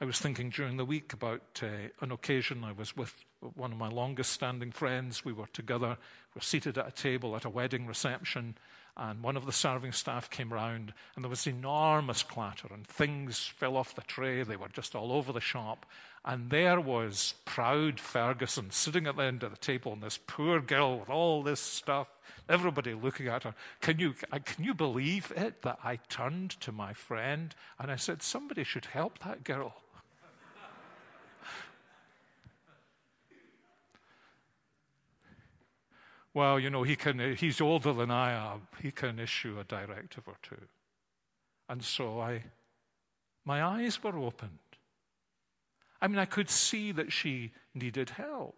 I 0.00 0.04
was 0.04 0.18
thinking 0.18 0.50
during 0.50 0.78
the 0.78 0.84
week 0.84 1.12
about 1.12 1.60
uh, 1.62 1.90
an 2.00 2.10
occasion 2.10 2.64
I 2.64 2.72
was 2.72 2.96
with 2.96 3.14
one 3.54 3.70
of 3.70 3.78
my 3.78 3.88
longest 3.88 4.32
standing 4.32 4.72
friends. 4.72 5.24
We 5.24 5.32
were 5.32 5.46
together, 5.52 5.96
we 6.34 6.38
were 6.38 6.42
seated 6.42 6.76
at 6.76 6.88
a 6.88 6.90
table 6.90 7.36
at 7.36 7.44
a 7.44 7.50
wedding 7.50 7.86
reception, 7.86 8.56
and 8.96 9.22
one 9.22 9.36
of 9.36 9.46
the 9.46 9.52
serving 9.52 9.92
staff 9.92 10.28
came 10.30 10.52
round, 10.52 10.92
and 11.14 11.24
there 11.24 11.30
was 11.30 11.46
enormous 11.46 12.22
clatter, 12.22 12.68
and 12.72 12.86
things 12.86 13.46
fell 13.46 13.76
off 13.76 13.94
the 13.94 14.02
tray. 14.02 14.42
They 14.42 14.56
were 14.56 14.68
just 14.68 14.94
all 14.94 15.12
over 15.12 15.32
the 15.32 15.40
shop. 15.40 15.86
And 16.24 16.50
there 16.50 16.80
was 16.80 17.34
proud 17.46 17.98
Ferguson 17.98 18.70
sitting 18.70 19.06
at 19.06 19.16
the 19.16 19.22
end 19.22 19.42
of 19.42 19.52
the 19.52 19.56
table, 19.56 19.92
and 19.92 20.02
this 20.02 20.18
poor 20.26 20.60
girl 20.60 21.00
with 21.00 21.08
all 21.08 21.42
this 21.42 21.60
stuff, 21.60 22.08
everybody 22.48 22.92
looking 22.92 23.28
at 23.28 23.44
her. 23.44 23.54
Can 23.80 23.98
you, 23.98 24.14
uh, 24.30 24.38
can 24.44 24.64
you 24.64 24.74
believe 24.74 25.32
it 25.34 25.62
that 25.62 25.78
I 25.82 25.96
turned 25.96 26.50
to 26.60 26.72
my 26.72 26.92
friend 26.92 27.54
and 27.78 27.90
I 27.90 27.96
said, 27.96 28.22
Somebody 28.22 28.64
should 28.64 28.86
help 28.86 29.20
that 29.20 29.44
girl? 29.44 29.82
Well, 36.32 36.60
you 36.60 36.70
know, 36.70 36.82
he 36.82 36.96
can, 36.96 37.36
he's 37.36 37.60
older 37.60 37.92
than 37.92 38.10
I 38.10 38.32
am. 38.32 38.68
He 38.80 38.90
can 38.90 39.18
issue 39.18 39.58
a 39.58 39.64
directive 39.64 40.24
or 40.26 40.36
two. 40.42 40.60
And 41.68 41.82
so 41.82 42.20
I, 42.20 42.44
my 43.44 43.62
eyes 43.62 44.02
were 44.02 44.16
opened. 44.16 44.58
I 46.00 46.08
mean, 46.08 46.18
I 46.18 46.24
could 46.24 46.48
see 46.48 46.92
that 46.92 47.12
she 47.12 47.52
needed 47.74 48.10
help. 48.10 48.56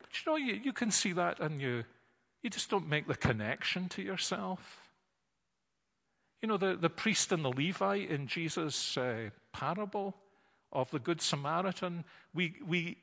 But 0.00 0.08
you 0.14 0.32
know, 0.32 0.36
you, 0.36 0.60
you 0.62 0.72
can 0.72 0.90
see 0.90 1.12
that 1.12 1.40
and 1.40 1.60
you, 1.60 1.84
you 2.42 2.50
just 2.50 2.68
don't 2.68 2.88
make 2.88 3.06
the 3.06 3.14
connection 3.14 3.88
to 3.90 4.02
yourself. 4.02 4.90
You 6.42 6.48
know, 6.48 6.56
the, 6.56 6.76
the 6.76 6.90
priest 6.90 7.32
and 7.32 7.44
the 7.44 7.48
Levite 7.48 8.10
in 8.10 8.26
Jesus' 8.26 8.96
uh, 8.96 9.30
parable 9.52 10.14
of 10.72 10.90
the 10.90 10.98
Good 10.98 11.22
Samaritan, 11.22 12.04
we, 12.34 12.56
we, 12.66 12.98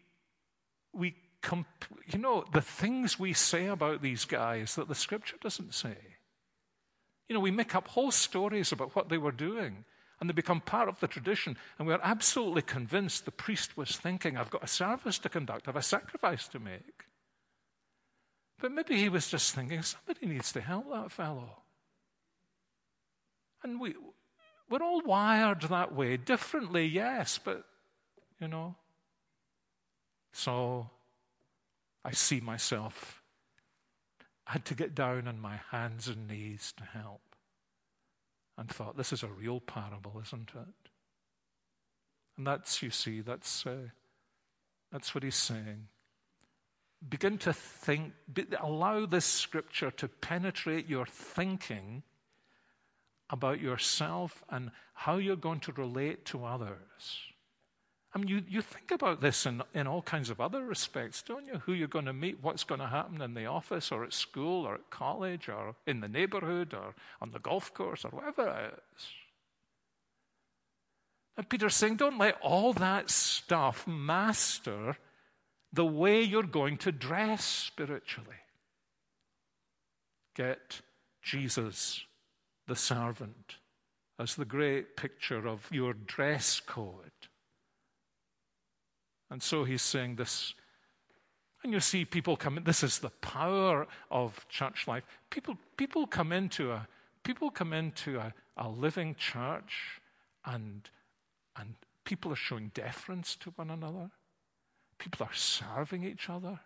we 0.93 1.15
comp- 1.41 1.85
you 2.11 2.19
know, 2.19 2.45
the 2.53 2.61
things 2.61 3.19
we 3.19 3.33
say 3.33 3.67
about 3.67 4.01
these 4.01 4.25
guys 4.25 4.75
that 4.75 4.87
the 4.87 4.95
scripture 4.95 5.37
doesn't 5.41 5.73
say. 5.73 5.97
You 7.27 7.35
know, 7.35 7.39
we 7.39 7.51
make 7.51 7.75
up 7.75 7.87
whole 7.87 8.11
stories 8.11 8.71
about 8.71 8.95
what 8.95 9.09
they 9.09 9.17
were 9.17 9.31
doing, 9.31 9.85
and 10.19 10.29
they 10.29 10.33
become 10.33 10.61
part 10.61 10.89
of 10.89 10.99
the 10.99 11.07
tradition, 11.07 11.57
and 11.77 11.87
we're 11.87 11.99
absolutely 12.03 12.61
convinced 12.61 13.25
the 13.25 13.31
priest 13.31 13.77
was 13.77 13.97
thinking, 13.97 14.37
I've 14.37 14.49
got 14.49 14.63
a 14.63 14.67
service 14.67 15.17
to 15.19 15.29
conduct, 15.29 15.67
I've 15.67 15.75
a 15.75 15.81
sacrifice 15.81 16.47
to 16.49 16.59
make. 16.59 17.05
But 18.59 18.71
maybe 18.71 18.95
he 18.95 19.09
was 19.09 19.27
just 19.27 19.55
thinking, 19.55 19.81
somebody 19.81 20.27
needs 20.27 20.51
to 20.51 20.61
help 20.61 20.91
that 20.91 21.11
fellow. 21.11 21.63
And 23.63 23.79
we, 23.79 23.95
we're 24.69 24.83
all 24.83 25.01
wired 25.01 25.61
that 25.63 25.95
way, 25.95 26.17
differently, 26.17 26.85
yes, 26.85 27.39
but, 27.43 27.63
you 28.39 28.47
know. 28.47 28.75
So 30.31 30.89
I 32.03 32.11
see 32.11 32.39
myself. 32.39 33.21
I 34.47 34.53
had 34.53 34.65
to 34.65 34.75
get 34.75 34.95
down 34.95 35.27
on 35.27 35.39
my 35.39 35.59
hands 35.71 36.07
and 36.07 36.27
knees 36.27 36.73
to 36.77 36.83
help. 36.83 37.21
And 38.57 38.69
thought, 38.69 38.97
this 38.97 39.13
is 39.13 39.23
a 39.23 39.27
real 39.27 39.59
parable, 39.59 40.21
isn't 40.21 40.49
it? 40.49 40.89
And 42.37 42.47
that's, 42.47 42.81
you 42.81 42.89
see, 42.89 43.21
that's, 43.21 43.65
uh, 43.65 43.89
that's 44.91 45.15
what 45.15 45.23
he's 45.23 45.35
saying. 45.35 45.87
Begin 47.07 47.37
to 47.39 47.53
think, 47.53 48.13
be, 48.31 48.45
allow 48.59 49.05
this 49.05 49.25
scripture 49.25 49.91
to 49.91 50.07
penetrate 50.07 50.87
your 50.87 51.05
thinking 51.05 52.03
about 53.29 53.59
yourself 53.59 54.43
and 54.49 54.71
how 54.93 55.17
you're 55.17 55.35
going 55.35 55.61
to 55.61 55.71
relate 55.71 56.25
to 56.25 56.45
others. 56.45 57.30
I 58.13 58.19
mean, 58.19 58.27
you, 58.27 58.43
you 58.47 58.61
think 58.61 58.91
about 58.91 59.21
this 59.21 59.45
in, 59.45 59.63
in 59.73 59.87
all 59.87 60.01
kinds 60.01 60.29
of 60.29 60.41
other 60.41 60.65
respects, 60.65 61.21
don't 61.21 61.45
you? 61.45 61.61
Who 61.65 61.71
you're 61.71 61.87
going 61.87 62.05
to 62.05 62.13
meet, 62.13 62.39
what's 62.41 62.65
going 62.65 62.81
to 62.81 62.87
happen 62.87 63.21
in 63.21 63.33
the 63.33 63.45
office 63.45 63.89
or 63.89 64.03
at 64.03 64.11
school 64.11 64.65
or 64.65 64.75
at 64.75 64.89
college 64.89 65.47
or 65.47 65.75
in 65.87 66.01
the 66.01 66.09
neighborhood 66.09 66.73
or 66.73 66.93
on 67.21 67.31
the 67.31 67.39
golf 67.39 67.73
course 67.73 68.03
or 68.03 68.09
whatever 68.09 68.49
it 68.49 68.83
is. 68.97 69.05
And 71.37 71.47
Peter's 71.47 71.75
saying, 71.75 71.95
don't 71.95 72.17
let 72.17 72.37
all 72.41 72.73
that 72.73 73.09
stuff 73.09 73.87
master 73.87 74.97
the 75.71 75.85
way 75.85 76.21
you're 76.21 76.43
going 76.43 76.77
to 76.79 76.91
dress 76.91 77.45
spiritually. 77.45 78.35
get 80.35 80.81
Jesus, 81.21 82.03
the 82.67 82.75
servant, 82.75 83.55
as 84.19 84.35
the 84.35 84.45
great 84.45 84.97
picture 84.97 85.47
of 85.47 85.69
your 85.71 85.93
dress 85.93 86.59
code. 86.59 87.29
And 89.31 89.41
so 89.41 89.63
he's 89.63 89.81
saying 89.81 90.17
this. 90.17 90.53
And 91.63 91.71
you 91.71 91.79
see 91.79 92.05
people 92.05 92.35
come 92.35 92.57
in. 92.57 92.65
This 92.65 92.83
is 92.83 92.99
the 92.99 93.09
power 93.09 93.87
of 94.11 94.45
church 94.49 94.87
life. 94.87 95.03
People, 95.29 95.57
people 95.77 96.05
come 96.05 96.31
into 96.33 96.71
a 96.71 96.87
people 97.23 97.51
come 97.51 97.71
into 97.71 98.17
a, 98.17 98.33
a 98.57 98.67
living 98.67 99.15
church 99.15 100.01
and 100.45 100.89
and 101.55 101.75
people 102.03 102.31
are 102.33 102.37
showing 102.37 102.71
deference 102.73 103.35
to 103.37 103.51
one 103.51 103.69
another. 103.69 104.09
People 104.97 105.25
are 105.25 105.33
serving 105.33 106.03
each 106.03 106.29
other. 106.29 106.59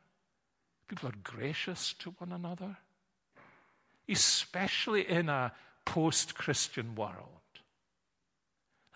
People 0.88 1.10
are 1.10 1.19
gracious 1.23 1.93
to 1.99 2.12
one 2.17 2.32
another. 2.32 2.78
Especially 4.08 5.10
in 5.10 5.30
a 5.30 5.51
post 5.84 6.36
Christian 6.36 6.95
world. 6.95 7.41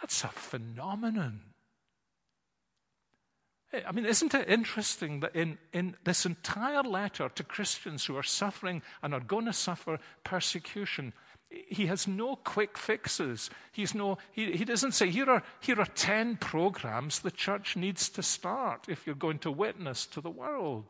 That's 0.01 0.23
a 0.23 0.27
phenomenon. 0.27 1.41
I 3.71 3.91
mean, 3.91 4.05
isn't 4.05 4.33
it 4.33 4.49
interesting 4.49 5.19
that 5.19 5.35
in, 5.35 5.59
in 5.73 5.95
this 6.03 6.25
entire 6.25 6.81
letter 6.81 7.29
to 7.29 7.43
Christians 7.43 8.05
who 8.05 8.17
are 8.17 8.23
suffering 8.23 8.81
and 9.03 9.13
are 9.13 9.19
going 9.19 9.45
to 9.45 9.53
suffer 9.53 9.99
persecution, 10.23 11.13
he 11.49 11.85
has 11.85 12.07
no 12.07 12.35
quick 12.35 12.77
fixes. 12.77 13.49
He's 13.71 13.93
no, 13.93 14.17
he, 14.31 14.53
he 14.53 14.65
doesn't 14.65 14.93
say, 14.93 15.09
here 15.09 15.29
are, 15.29 15.43
here 15.59 15.79
are 15.79 15.85
10 15.85 16.37
programs 16.37 17.19
the 17.19 17.31
church 17.31 17.75
needs 17.75 18.09
to 18.09 18.23
start 18.23 18.85
if 18.87 19.05
you're 19.05 19.15
going 19.15 19.39
to 19.39 19.51
witness 19.51 20.07
to 20.07 20.21
the 20.21 20.31
world. 20.31 20.85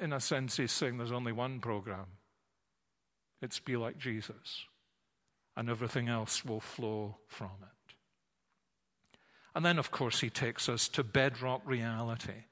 In 0.00 0.12
a 0.12 0.20
sense, 0.20 0.56
he's 0.56 0.72
saying 0.72 0.98
there's 0.98 1.12
only 1.12 1.32
one 1.32 1.60
program 1.60 2.06
it's 3.44 3.60
be 3.60 3.76
like 3.76 3.98
Jesus, 3.98 4.64
and 5.54 5.68
everything 5.68 6.08
else 6.08 6.44
will 6.46 6.60
flow 6.60 7.18
from 7.28 7.50
it. 7.62 7.73
And 9.54 9.64
then, 9.64 9.78
of 9.78 9.90
course, 9.90 10.20
he 10.20 10.30
takes 10.30 10.68
us 10.68 10.88
to 10.88 11.04
bedrock 11.04 11.62
reality. 11.64 12.44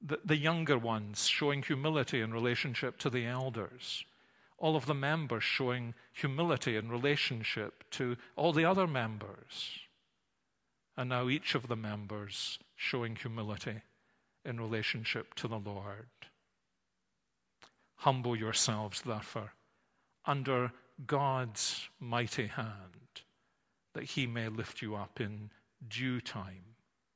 The, 0.00 0.20
the 0.24 0.36
younger 0.36 0.78
ones 0.78 1.26
showing 1.26 1.62
humility 1.62 2.20
in 2.20 2.32
relationship 2.32 2.98
to 2.98 3.10
the 3.10 3.26
elders 3.26 4.04
all 4.58 4.74
of 4.74 4.86
the 4.86 4.94
members 4.94 5.44
showing 5.44 5.94
humility 6.12 6.76
in 6.76 6.90
relationship 6.90 7.84
to 7.92 8.16
all 8.36 8.52
the 8.52 8.64
other 8.64 8.86
members. 8.86 9.78
And 10.96 11.08
now 11.08 11.28
each 11.28 11.54
of 11.54 11.68
the 11.68 11.76
members 11.76 12.58
showing 12.74 13.14
humility 13.14 13.82
in 14.44 14.60
relationship 14.60 15.34
to 15.34 15.46
the 15.46 15.58
Lord. 15.58 16.08
Humble 17.98 18.36
yourselves, 18.36 19.02
therefore, 19.02 19.52
under 20.26 20.72
God's 21.06 21.88
mighty 22.00 22.48
hand, 22.48 23.22
that 23.94 24.04
he 24.04 24.26
may 24.26 24.48
lift 24.48 24.82
you 24.82 24.96
up 24.96 25.20
in 25.20 25.50
due 25.86 26.20
time, 26.20 26.74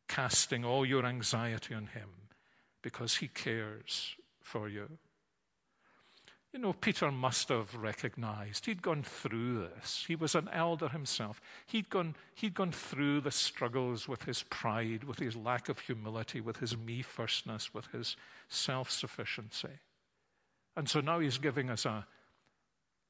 casting 0.09 0.65
all 0.65 0.85
your 0.85 1.05
anxiety 1.05 1.75
on 1.75 1.87
him, 1.87 2.09
because 2.83 3.17
he 3.17 3.29
cares 3.29 4.17
for 4.41 4.69
you. 4.69 4.99
You 6.53 6.59
know, 6.59 6.75
Peter 6.75 7.11
must 7.11 7.49
have 7.49 7.75
recognized 7.75 8.67
he'd 8.67 8.83
gone 8.83 9.03
through 9.03 9.61
this. 9.61 10.05
He 10.07 10.15
was 10.15 10.35
an 10.35 10.51
elder 10.53 10.89
himself. 10.89 11.41
He'd 11.65 11.89
gone, 11.89 12.15
he'd 12.35 12.53
gone 12.53 12.73
through 12.73 13.23
the 13.23 13.31
struggles 13.31 14.07
with 14.07 14.25
his 14.25 14.43
pride, 14.43 15.05
with 15.05 15.19
his 15.19 15.35
lack 15.35 15.71
of 15.71 15.79
humility, 15.79 16.43
with 16.43 16.59
his 16.59 16.77
me 16.77 17.01
firstness, 17.01 17.73
with 17.73 17.87
his 17.87 18.17
self 18.49 18.91
sufficiency. 18.91 19.81
And 20.77 20.91
so 20.91 21.01
now 21.01 21.21
he's 21.21 21.39
giving 21.39 21.71
us 21.71 21.87
a, 21.87 22.07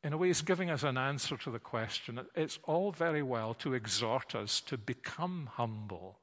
in 0.04 0.12
a 0.12 0.16
way, 0.16 0.28
he's 0.28 0.42
giving 0.42 0.68
us 0.70 0.82
an 0.82 0.98
answer 0.98 1.36
to 1.36 1.50
the 1.50 1.60
question. 1.60 2.20
It's 2.34 2.58
all 2.64 2.90
very 2.90 3.22
well 3.22 3.54
to 3.54 3.74
exhort 3.74 4.34
us 4.34 4.60
to 4.62 4.76
become 4.76 5.48
humble 5.52 6.18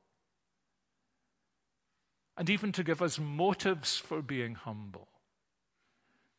and 2.40 2.50
even 2.50 2.72
to 2.72 2.84
give 2.84 3.02
us 3.02 3.20
motives 3.20 3.98
for 3.98 4.22
being 4.22 4.56
humble 4.56 5.10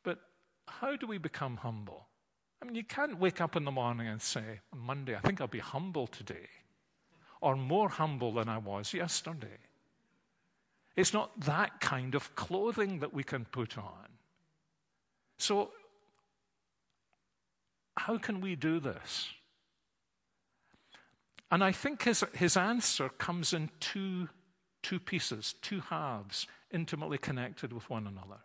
But 0.02 0.18
how 0.66 0.96
do 0.96 1.06
we 1.06 1.18
become 1.18 1.58
humble? 1.58 2.06
I 2.60 2.64
mean, 2.64 2.74
you 2.74 2.84
can't 2.84 3.18
wake 3.18 3.40
up 3.40 3.54
in 3.54 3.64
the 3.64 3.70
morning 3.70 4.08
and 4.08 4.20
say, 4.20 4.60
Monday, 4.74 5.14
I 5.14 5.20
think 5.20 5.40
I'll 5.40 5.46
be 5.46 5.60
humble 5.60 6.06
today, 6.06 6.48
or 7.40 7.56
more 7.56 7.88
humble 7.88 8.32
than 8.32 8.48
I 8.48 8.58
was 8.58 8.92
yesterday. 8.92 9.58
It's 10.96 11.14
not 11.14 11.38
that 11.40 11.80
kind 11.80 12.14
of 12.14 12.34
clothing 12.34 12.98
that 13.00 13.14
we 13.14 13.22
can 13.22 13.44
put 13.46 13.78
on. 13.78 14.08
So, 15.38 15.70
how 18.06 18.16
can 18.16 18.40
we 18.40 18.56
do 18.56 18.80
this? 18.80 19.28
And 21.50 21.62
I 21.62 21.72
think 21.72 22.04
his, 22.04 22.24
his 22.32 22.56
answer 22.56 23.08
comes 23.08 23.52
in 23.52 23.68
two, 23.78 24.28
two 24.82 24.98
pieces, 24.98 25.54
two 25.60 25.80
halves, 25.80 26.46
intimately 26.70 27.18
connected 27.18 27.72
with 27.72 27.90
one 27.90 28.06
another. 28.06 28.40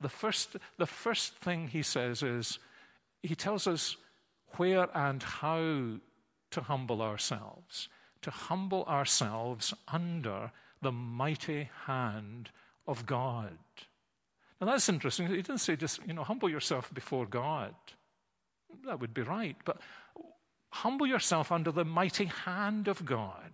The 0.00 0.10
first, 0.10 0.56
the 0.76 0.86
first 0.86 1.36
thing 1.36 1.68
he 1.68 1.82
says 1.82 2.22
is 2.22 2.58
he 3.22 3.34
tells 3.34 3.66
us 3.66 3.96
where 4.56 4.88
and 4.94 5.22
how 5.22 6.00
to 6.50 6.60
humble 6.60 7.00
ourselves, 7.00 7.88
to 8.22 8.30
humble 8.30 8.84
ourselves 8.84 9.72
under 9.88 10.52
the 10.82 10.92
mighty 10.92 11.70
hand 11.86 12.50
of 12.86 13.06
God. 13.06 13.56
Now 14.60 14.66
that's 14.66 14.88
interesting. 14.88 15.28
He 15.28 15.36
didn't 15.36 15.58
say 15.58 15.76
just, 15.76 16.00
you 16.06 16.12
know, 16.12 16.24
humble 16.24 16.50
yourself 16.50 16.92
before 16.92 17.24
God. 17.24 17.74
That 18.86 19.00
would 19.00 19.14
be 19.14 19.22
right. 19.22 19.56
But 19.64 19.78
humble 20.70 21.06
yourself 21.06 21.52
under 21.52 21.70
the 21.70 21.84
mighty 21.84 22.26
hand 22.26 22.88
of 22.88 23.04
God. 23.04 23.52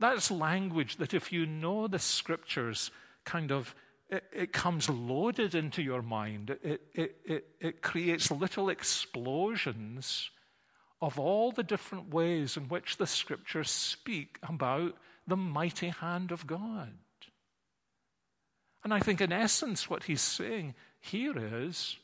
That's 0.00 0.30
language 0.30 0.96
that 0.96 1.14
if 1.14 1.32
you 1.32 1.46
know 1.46 1.88
the 1.88 1.98
scriptures 1.98 2.90
kind 3.24 3.50
of 3.50 3.74
it, 4.10 4.24
it 4.32 4.52
comes 4.52 4.88
loaded 4.88 5.54
into 5.54 5.82
your 5.82 6.02
mind. 6.02 6.50
It, 6.62 6.80
it, 6.94 7.16
it, 7.24 7.46
it 7.60 7.82
creates 7.82 8.30
little 8.30 8.70
explosions 8.70 10.30
of 11.00 11.18
all 11.18 11.52
the 11.52 11.62
different 11.62 12.12
ways 12.12 12.56
in 12.56 12.68
which 12.68 12.96
the 12.96 13.06
scriptures 13.06 13.70
speak 13.70 14.38
about 14.42 14.94
the 15.26 15.36
mighty 15.36 15.88
hand 15.88 16.32
of 16.32 16.46
God. 16.46 16.92
And 18.82 18.94
I 18.94 19.00
think, 19.00 19.20
in 19.20 19.32
essence, 19.32 19.90
what 19.90 20.04
he's 20.04 20.22
saying 20.22 20.74
here 21.00 21.34
is 21.36 21.98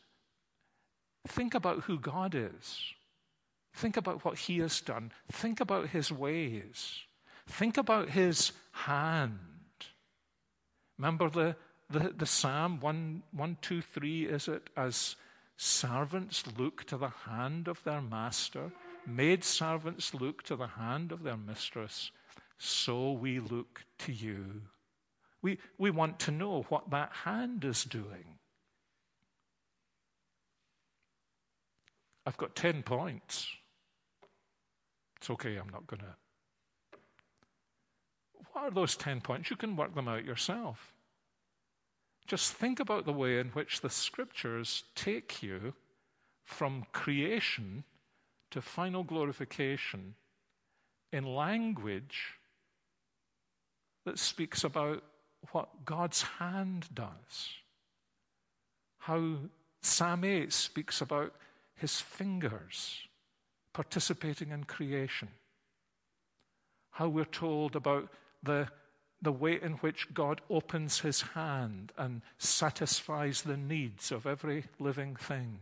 think 1.27 1.55
about 1.55 1.85
who 1.85 1.99
God 1.99 2.35
is. 2.35 2.93
Think 3.75 3.97
about 3.97 4.25
what 4.25 4.39
he 4.39 4.59
has 4.59 4.81
done. 4.81 5.13
Think 5.33 5.61
about 5.61 5.89
his 5.89 6.13
ways. 6.13 7.01
Think 7.49 7.77
about 7.77 8.11
his 8.11 8.53
hand. 8.73 9.39
Remember 10.97 11.29
the, 11.29 11.57
the, 11.91 12.15
the 12.17 12.27
psalm 12.27 12.81
1, 12.81 13.23
1, 13.33 13.57
2, 13.61 13.83
3, 13.83 14.27
is 14.27 14.49
it? 14.49 14.71
As 14.77 15.17
servants 15.57 16.45
look 16.57 16.85
to 16.85 16.97
the 16.97 17.09
hand 17.09 17.69
of 17.69 17.83
their 17.85 18.01
master, 18.01 18.71
maid 19.07 19.45
servants 19.45 20.15
look 20.15 20.43
to 20.45 20.57
the 20.57 20.67
hand 20.67 21.13
of 21.13 21.23
their 21.23 21.37
mistress, 21.37 22.11
so 22.59 23.13
we 23.13 23.41
look 23.41 23.85
to 23.99 24.13
you. 24.13 24.63
We, 25.43 25.59
we 25.79 25.91
want 25.91 26.19
to 26.21 26.31
know 26.31 26.65
what 26.69 26.91
that 26.91 27.13
hand 27.25 27.65
is 27.65 27.85
doing. 27.85 28.34
I've 32.27 32.37
got 32.37 32.55
10 32.55 32.83
points. 32.83 33.49
It's 35.19 35.31
okay, 35.31 35.57
I'm 35.57 35.69
not 35.71 35.87
going 35.87 36.01
to. 36.01 36.99
What 38.53 38.65
are 38.65 38.71
those 38.71 38.97
10 38.97 39.21
points? 39.21 39.51
You 39.51 39.57
can 39.57 39.77
work 39.77 39.95
them 39.95 40.09
out 40.09 40.25
yourself. 40.25 40.93
Just 42.27 42.55
think 42.55 42.81
about 42.81 43.05
the 43.05 43.13
way 43.13 43.39
in 43.39 43.49
which 43.49 43.81
the 43.81 43.91
scriptures 43.91 44.85
take 44.95 45.43
you 45.43 45.75
from 46.45 46.87
creation 46.93 47.85
to 48.51 48.63
final 48.63 49.03
glorification 49.03 50.15
in 51.13 51.35
language 51.35 52.35
that 54.05 54.19
speaks 54.19 54.65
about 54.65 55.03
what 55.53 55.85
God's 55.85 56.23
hand 56.23 56.89
does. 56.95 57.51
How 58.99 59.37
Psalm 59.83 60.25
8 60.25 60.53
speaks 60.53 61.01
about 61.01 61.35
his 61.77 62.01
fingers 62.01 63.09
participating 63.73 64.51
in 64.51 64.65
creation. 64.65 65.29
How 66.93 67.09
we're 67.09 67.25
told 67.25 67.77
about 67.77 68.09
the 68.43 68.69
the 69.23 69.33
way 69.33 69.59
in 69.61 69.73
which 69.75 70.13
God 70.13 70.43
opens 70.51 71.01
his 71.01 71.23
hand 71.23 71.93
and 71.97 72.21
satisfies 72.37 73.41
the 73.43 73.57
needs 73.57 74.13
of 74.13 74.27
every 74.27 74.65
living 74.79 75.17
thing 75.17 75.59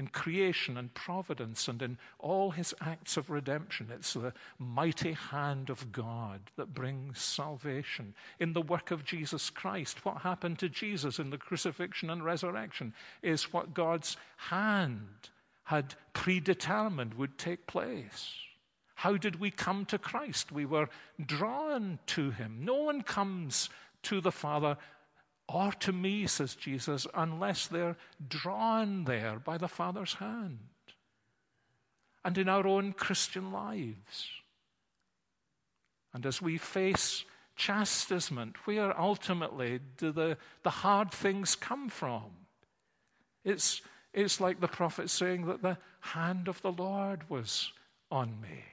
in 0.00 0.06
creation 0.06 0.78
and 0.78 0.94
providence 0.94 1.68
and 1.68 1.82
in 1.82 1.98
all 2.18 2.50
his 2.50 2.74
acts 2.80 3.18
of 3.18 3.28
redemption. 3.28 3.90
It's 3.94 4.14
the 4.14 4.32
mighty 4.58 5.12
hand 5.12 5.68
of 5.68 5.92
God 5.92 6.40
that 6.56 6.72
brings 6.72 7.20
salvation. 7.20 8.14
In 8.38 8.54
the 8.54 8.62
work 8.62 8.90
of 8.90 9.04
Jesus 9.04 9.50
Christ, 9.50 10.02
what 10.06 10.22
happened 10.22 10.58
to 10.60 10.70
Jesus 10.70 11.18
in 11.18 11.28
the 11.28 11.36
crucifixion 11.36 12.08
and 12.08 12.24
resurrection 12.24 12.94
is 13.20 13.52
what 13.52 13.74
God's 13.74 14.16
hand 14.38 15.28
had 15.64 15.94
predetermined 16.14 17.12
would 17.12 17.36
take 17.36 17.66
place. 17.66 18.32
How 18.94 19.18
did 19.18 19.38
we 19.38 19.50
come 19.50 19.84
to 19.84 19.98
Christ? 19.98 20.50
We 20.50 20.64
were 20.64 20.88
drawn 21.26 21.98
to 22.06 22.30
him. 22.30 22.60
No 22.62 22.84
one 22.84 23.02
comes 23.02 23.68
to 24.04 24.22
the 24.22 24.32
Father 24.32 24.78
or 25.52 25.72
to 25.72 25.92
me, 25.92 26.26
says 26.26 26.54
Jesus, 26.54 27.08
unless 27.12 27.66
they're 27.66 27.96
drawn 28.28 29.04
there 29.04 29.40
by 29.40 29.58
the 29.58 29.68
Father's 29.68 30.14
hand. 30.14 30.58
And 32.24 32.38
in 32.38 32.48
our 32.48 32.66
own 32.66 32.92
Christian 32.92 33.50
lives. 33.50 34.28
And 36.14 36.24
as 36.24 36.40
we 36.40 36.56
face 36.56 37.24
chastisement, 37.56 38.64
where 38.64 38.98
ultimately 38.98 39.80
do 39.96 40.12
the, 40.12 40.36
the 40.62 40.70
hard 40.70 41.10
things 41.10 41.56
come 41.56 41.88
from? 41.88 42.26
It's, 43.44 43.82
it's 44.12 44.40
like 44.40 44.60
the 44.60 44.68
prophet 44.68 45.10
saying 45.10 45.46
that 45.46 45.62
the 45.62 45.78
hand 46.00 46.46
of 46.46 46.62
the 46.62 46.72
Lord 46.72 47.28
was 47.28 47.72
on 48.10 48.40
me. 48.40 48.64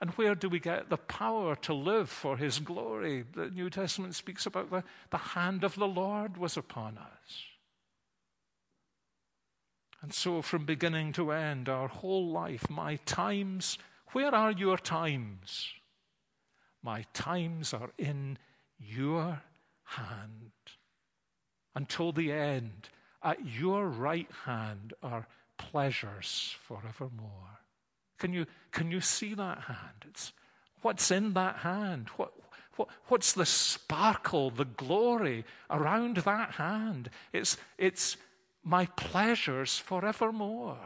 And 0.00 0.10
where 0.12 0.34
do 0.34 0.48
we 0.48 0.60
get 0.60 0.88
the 0.88 0.96
power 0.96 1.54
to 1.56 1.74
live 1.74 2.08
for 2.08 2.38
his 2.38 2.58
glory? 2.58 3.24
The 3.34 3.50
New 3.50 3.68
Testament 3.68 4.14
speaks 4.14 4.46
about 4.46 4.70
the, 4.70 4.82
the 5.10 5.18
hand 5.18 5.62
of 5.62 5.74
the 5.74 5.88
Lord 5.88 6.38
was 6.38 6.56
upon 6.56 6.96
us. 6.96 7.44
And 10.02 10.14
so, 10.14 10.40
from 10.40 10.64
beginning 10.64 11.12
to 11.14 11.32
end, 11.32 11.68
our 11.68 11.88
whole 11.88 12.30
life, 12.30 12.70
my 12.70 12.96
times, 13.04 13.76
where 14.12 14.34
are 14.34 14.50
your 14.50 14.78
times? 14.78 15.66
My 16.82 17.04
times 17.12 17.74
are 17.74 17.90
in 17.98 18.38
your 18.78 19.42
hand. 19.84 20.52
Until 21.74 22.12
the 22.12 22.32
end, 22.32 22.88
at 23.22 23.46
your 23.46 23.86
right 23.86 24.30
hand 24.46 24.94
are 25.02 25.26
pleasures 25.58 26.56
forevermore. 26.66 27.59
Can 28.20 28.34
you, 28.34 28.46
can 28.70 28.92
you 28.92 29.00
see 29.00 29.34
that 29.34 29.62
hand? 29.62 30.04
It's, 30.08 30.32
what's 30.82 31.10
in 31.10 31.32
that 31.32 31.56
hand? 31.56 32.10
What, 32.16 32.32
what, 32.76 32.88
what's 33.08 33.32
the 33.32 33.46
sparkle, 33.46 34.50
the 34.50 34.66
glory 34.66 35.44
around 35.70 36.18
that 36.18 36.52
hand? 36.52 37.10
It's, 37.32 37.56
it's 37.78 38.18
my 38.62 38.86
pleasures 38.94 39.78
forevermore. 39.78 40.78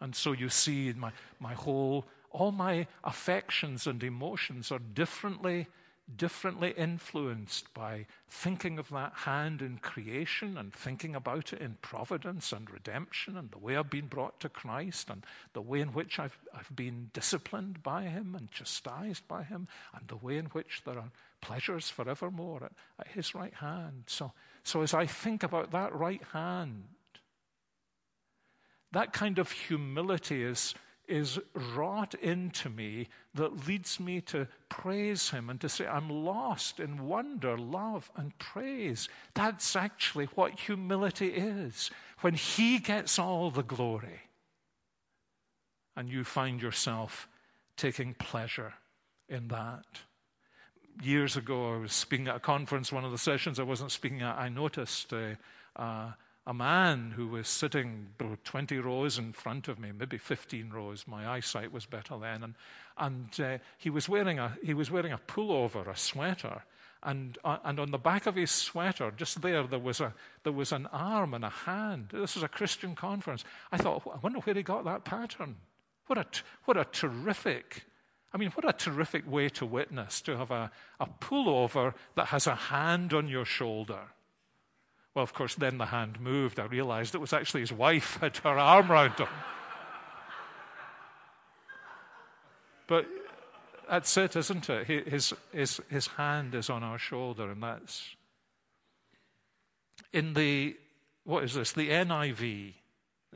And 0.00 0.14
so 0.14 0.32
you 0.32 0.48
see, 0.48 0.92
my, 0.92 1.12
my 1.38 1.54
whole, 1.54 2.04
all 2.32 2.50
my 2.50 2.88
affections 3.04 3.86
and 3.86 4.02
emotions 4.02 4.72
are 4.72 4.80
differently 4.80 5.68
differently 6.16 6.74
influenced 6.76 7.72
by 7.72 8.06
thinking 8.28 8.78
of 8.78 8.90
that 8.90 9.12
hand 9.14 9.62
in 9.62 9.78
creation 9.78 10.58
and 10.58 10.72
thinking 10.72 11.14
about 11.14 11.52
it 11.52 11.60
in 11.60 11.78
providence 11.80 12.52
and 12.52 12.70
redemption 12.70 13.36
and 13.36 13.50
the 13.50 13.58
way 13.58 13.76
I've 13.76 13.90
been 13.90 14.08
brought 14.08 14.38
to 14.40 14.48
Christ 14.48 15.08
and 15.08 15.24
the 15.54 15.62
way 15.62 15.80
in 15.80 15.88
which 15.88 16.18
I've, 16.18 16.38
I've 16.54 16.74
been 16.76 17.10
disciplined 17.14 17.82
by 17.82 18.02
Him 18.02 18.34
and 18.34 18.50
chastised 18.50 19.26
by 19.26 19.44
Him 19.44 19.66
and 19.94 20.06
the 20.08 20.16
way 20.16 20.36
in 20.36 20.46
which 20.46 20.82
there 20.84 20.98
are 20.98 21.10
pleasures 21.40 21.88
forevermore 21.88 22.64
at, 22.64 22.72
at 22.98 23.08
His 23.08 23.34
right 23.34 23.54
hand. 23.54 24.04
So, 24.06 24.32
so 24.62 24.82
as 24.82 24.92
I 24.92 25.06
think 25.06 25.42
about 25.42 25.70
that 25.72 25.94
right 25.94 26.22
hand, 26.32 26.84
that 28.92 29.12
kind 29.12 29.38
of 29.38 29.50
humility 29.50 30.42
is 30.42 30.74
is 31.06 31.38
wrought 31.74 32.14
into 32.14 32.68
me 32.68 33.08
that 33.34 33.66
leads 33.66 34.00
me 34.00 34.20
to 34.22 34.46
praise 34.68 35.30
Him 35.30 35.50
and 35.50 35.60
to 35.60 35.68
say, 35.68 35.86
I'm 35.86 36.08
lost 36.08 36.80
in 36.80 37.06
wonder, 37.06 37.58
love, 37.58 38.10
and 38.16 38.36
praise. 38.38 39.08
That's 39.34 39.76
actually 39.76 40.26
what 40.34 40.58
humility 40.60 41.28
is. 41.28 41.90
When 42.20 42.34
He 42.34 42.78
gets 42.78 43.18
all 43.18 43.50
the 43.50 43.62
glory 43.62 44.22
and 45.96 46.08
you 46.08 46.24
find 46.24 46.60
yourself 46.60 47.28
taking 47.76 48.14
pleasure 48.14 48.74
in 49.28 49.48
that. 49.48 49.84
Years 51.02 51.36
ago, 51.36 51.74
I 51.74 51.78
was 51.78 51.92
speaking 51.92 52.28
at 52.28 52.36
a 52.36 52.40
conference, 52.40 52.92
one 52.92 53.04
of 53.04 53.10
the 53.10 53.18
sessions 53.18 53.58
I 53.58 53.64
wasn't 53.64 53.90
speaking 53.90 54.22
at, 54.22 54.36
I 54.36 54.48
noticed. 54.48 55.12
Uh, 55.12 55.34
uh, 55.76 56.12
a 56.46 56.52
man 56.54 57.12
who 57.16 57.26
was 57.28 57.48
sitting 57.48 58.08
20 58.44 58.78
rows 58.78 59.18
in 59.18 59.32
front 59.32 59.66
of 59.68 59.78
me, 59.78 59.92
maybe 59.98 60.18
15 60.18 60.70
rows. 60.70 61.06
My 61.06 61.26
eyesight 61.26 61.72
was 61.72 61.86
better 61.86 62.18
then. 62.18 62.42
And, 62.42 62.54
and 62.98 63.40
uh, 63.40 63.58
he, 63.78 63.88
was 63.88 64.08
wearing 64.08 64.38
a, 64.38 64.56
he 64.62 64.74
was 64.74 64.90
wearing 64.90 65.12
a 65.12 65.18
pullover, 65.18 65.88
a 65.88 65.96
sweater. 65.96 66.62
And, 67.02 67.38
uh, 67.44 67.58
and 67.64 67.80
on 67.80 67.90
the 67.90 67.98
back 67.98 68.26
of 68.26 68.34
his 68.34 68.50
sweater, 68.50 69.10
just 69.16 69.40
there, 69.40 69.62
there 69.62 69.78
was, 69.78 70.00
a, 70.00 70.12
there 70.42 70.52
was 70.52 70.72
an 70.72 70.86
arm 70.86 71.32
and 71.32 71.44
a 71.44 71.50
hand. 71.50 72.08
This 72.12 72.34
was 72.34 72.42
a 72.42 72.48
Christian 72.48 72.94
conference. 72.94 73.44
I 73.72 73.78
thought, 73.78 74.02
I 74.06 74.18
wonder 74.22 74.40
where 74.40 74.54
he 74.54 74.62
got 74.62 74.84
that 74.84 75.04
pattern. 75.04 75.56
What 76.06 76.18
a, 76.18 76.26
what 76.66 76.76
a 76.76 76.84
terrific, 76.84 77.84
I 78.34 78.36
mean, 78.38 78.50
what 78.50 78.68
a 78.68 78.72
terrific 78.72 79.30
way 79.30 79.48
to 79.50 79.64
witness, 79.64 80.20
to 80.22 80.36
have 80.36 80.50
a, 80.50 80.70
a 81.00 81.06
pullover 81.06 81.94
that 82.16 82.26
has 82.26 82.46
a 82.46 82.54
hand 82.54 83.14
on 83.14 83.28
your 83.28 83.46
shoulder. 83.46 84.00
Well, 85.14 85.22
of 85.22 85.32
course, 85.32 85.54
then 85.54 85.78
the 85.78 85.86
hand 85.86 86.20
moved. 86.20 86.58
I 86.58 86.64
realized 86.64 87.14
it 87.14 87.20
was 87.20 87.32
actually 87.32 87.60
his 87.60 87.72
wife 87.72 88.16
had 88.20 88.36
her 88.38 88.58
arm 88.58 88.90
around 88.90 89.18
him. 89.18 89.28
but 92.86 93.06
that's 93.88 94.16
it, 94.16 94.34
isn't 94.34 94.68
it? 94.68 94.86
His, 95.08 95.32
his, 95.52 95.80
his 95.88 96.06
hand 96.08 96.54
is 96.54 96.68
on 96.68 96.82
our 96.82 96.98
shoulder, 96.98 97.50
and 97.50 97.62
that's. 97.62 98.16
In 100.12 100.34
the, 100.34 100.76
what 101.24 101.44
is 101.44 101.54
this? 101.54 101.72
The 101.72 101.90
NIV. 101.90 102.74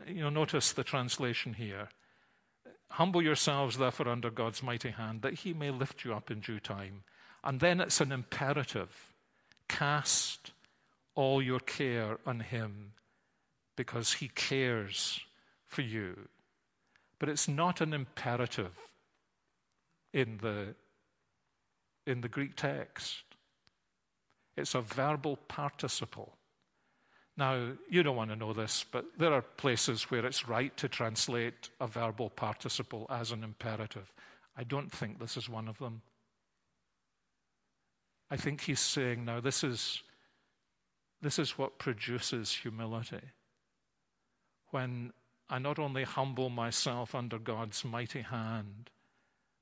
You 0.06 0.30
notice 0.30 0.72
the 0.72 0.84
translation 0.84 1.54
here. 1.54 1.88
Humble 2.90 3.22
yourselves, 3.22 3.78
therefore, 3.78 4.08
under 4.08 4.30
God's 4.30 4.62
mighty 4.62 4.90
hand, 4.90 5.22
that 5.22 5.34
he 5.34 5.52
may 5.52 5.70
lift 5.70 6.04
you 6.04 6.14
up 6.14 6.30
in 6.30 6.40
due 6.40 6.60
time. 6.60 7.02
And 7.44 7.60
then 7.60 7.80
it's 7.80 8.00
an 8.00 8.12
imperative 8.12 9.12
cast 9.68 10.52
all 11.18 11.42
your 11.42 11.58
care 11.58 12.16
on 12.24 12.38
Him 12.38 12.92
because 13.76 14.12
He 14.14 14.28
cares 14.28 15.20
for 15.66 15.82
you. 15.82 16.28
But 17.18 17.28
it's 17.28 17.48
not 17.48 17.80
an 17.80 17.92
imperative 17.92 18.76
in 20.14 20.38
the, 20.40 20.76
in 22.06 22.20
the 22.20 22.28
Greek 22.28 22.54
text, 22.54 23.24
it's 24.56 24.76
a 24.76 24.80
verbal 24.80 25.36
participle. 25.48 26.36
Now, 27.36 27.72
you 27.90 28.04
don't 28.04 28.16
want 28.16 28.30
to 28.30 28.36
know 28.36 28.52
this, 28.52 28.84
but 28.90 29.04
there 29.18 29.32
are 29.32 29.42
places 29.42 30.04
where 30.12 30.24
it's 30.24 30.48
right 30.48 30.76
to 30.76 30.88
translate 30.88 31.68
a 31.80 31.88
verbal 31.88 32.30
participle 32.30 33.06
as 33.10 33.32
an 33.32 33.42
imperative. 33.42 34.12
I 34.56 34.62
don't 34.62 34.90
think 34.92 35.18
this 35.18 35.36
is 35.36 35.48
one 35.48 35.66
of 35.66 35.78
them. 35.78 36.02
I 38.30 38.36
think 38.36 38.62
he's 38.62 38.80
saying, 38.80 39.24
now, 39.24 39.40
this 39.40 39.64
is 39.64 40.02
this 41.20 41.38
is 41.38 41.58
what 41.58 41.78
produces 41.78 42.52
humility. 42.52 43.20
When 44.70 45.12
I 45.50 45.58
not 45.58 45.78
only 45.78 46.04
humble 46.04 46.50
myself 46.50 47.14
under 47.14 47.38
God's 47.38 47.84
mighty 47.84 48.20
hand, 48.20 48.90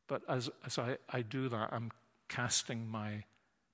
but 0.09 0.23
as, 0.29 0.51
as 0.65 0.79
I, 0.79 0.99
I 1.09 1.23
do 1.23 1.49
that, 1.49 1.73
I'm 1.73 1.91
casting 2.29 2.89
my, 2.89 3.25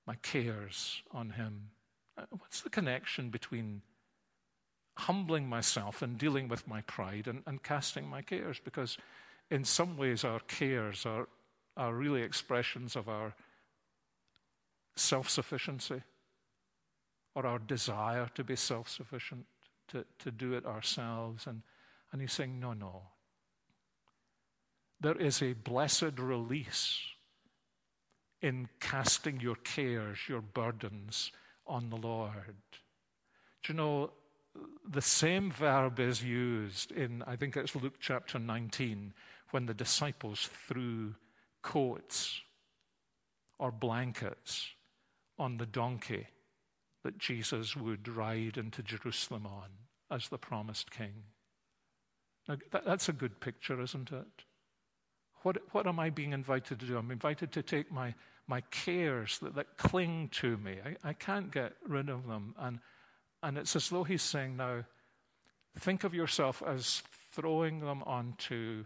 my 0.07 0.15
cares 0.15 1.01
on 1.11 1.31
Him. 1.31 1.69
Uh, 2.17 2.25
what's 2.31 2.61
the 2.61 2.69
connection 2.69 3.29
between 3.29 3.81
humbling 4.97 5.49
myself 5.49 6.01
and 6.01 6.17
dealing 6.17 6.47
with 6.47 6.67
my 6.67 6.81
pride 6.81 7.27
and, 7.27 7.41
and 7.45 7.63
casting 7.63 8.07
my 8.07 8.21
cares? 8.21 8.59
Because 8.63 8.97
in 9.49 9.63
some 9.63 9.97
ways, 9.97 10.23
our 10.23 10.39
cares 10.41 11.05
are, 11.05 11.27
are 11.75 11.93
really 11.93 12.21
expressions 12.21 12.95
of 12.95 13.09
our 13.09 13.33
self 14.95 15.29
sufficiency 15.29 16.03
or 17.35 17.45
our 17.45 17.59
desire 17.59 18.29
to 18.35 18.43
be 18.43 18.55
self 18.55 18.89
sufficient, 18.89 19.45
to, 19.89 20.05
to 20.19 20.31
do 20.31 20.53
it 20.53 20.65
ourselves. 20.65 21.47
And, 21.47 21.61
and 22.11 22.21
he's 22.21 22.33
saying, 22.33 22.59
no, 22.59 22.73
no. 22.73 23.01
There 25.01 25.17
is 25.17 25.41
a 25.41 25.53
blessed 25.53 26.17
release 26.17 26.99
in 28.41 28.69
casting 28.79 29.39
your 29.39 29.55
cares, 29.55 30.19
your 30.27 30.41
burdens 30.41 31.31
on 31.65 31.89
the 31.89 31.97
Lord. 31.97 32.55
Do 33.63 33.73
you 33.73 33.77
know, 33.77 34.11
the 34.87 35.01
same 35.01 35.51
verb 35.51 35.99
is 35.99 36.23
used 36.23 36.91
in, 36.91 37.23
I 37.25 37.35
think 37.35 37.57
it's 37.57 37.75
Luke 37.75 37.95
chapter 37.99 38.37
19, 38.37 39.13
when 39.51 39.65
the 39.65 39.73
disciples 39.73 40.49
threw 40.67 41.15
coats 41.61 42.41
or 43.57 43.71
blankets 43.71 44.67
on 45.39 45.57
the 45.57 45.65
donkey 45.65 46.27
that 47.03 47.17
Jesus 47.17 47.75
would 47.75 48.07
ride 48.07 48.57
into 48.57 48.81
Jerusalem 48.81 49.45
on. 49.45 49.69
as 50.11 50.29
the 50.29 50.37
promised 50.37 50.91
king. 50.91 51.23
Now, 52.47 52.57
that, 52.71 52.85
that's 52.85 53.09
a 53.09 53.13
good 53.13 53.39
picture, 53.39 53.81
isn't 53.81 54.11
it? 54.11 54.45
What, 55.41 55.57
what 55.71 55.87
am 55.87 55.99
I 55.99 56.09
being 56.09 56.33
invited 56.33 56.79
to 56.79 56.85
do? 56.85 56.97
I'm 56.97 57.11
invited 57.11 57.51
to 57.53 57.63
take 57.63 57.91
my, 57.91 58.13
my 58.47 58.61
cares 58.69 59.39
that, 59.39 59.55
that 59.55 59.77
cling 59.77 60.29
to 60.33 60.57
me. 60.57 60.77
I, 60.85 61.09
I 61.09 61.13
can't 61.13 61.51
get 61.51 61.73
rid 61.87 62.09
of 62.09 62.27
them. 62.27 62.53
And, 62.59 62.79
and 63.41 63.57
it's 63.57 63.75
as 63.75 63.89
though 63.89 64.03
he's 64.03 64.21
saying 64.21 64.55
now, 64.57 64.83
think 65.79 66.03
of 66.03 66.13
yourself 66.13 66.61
as 66.65 67.01
throwing 67.31 67.79
them 67.79 68.03
onto 68.03 68.85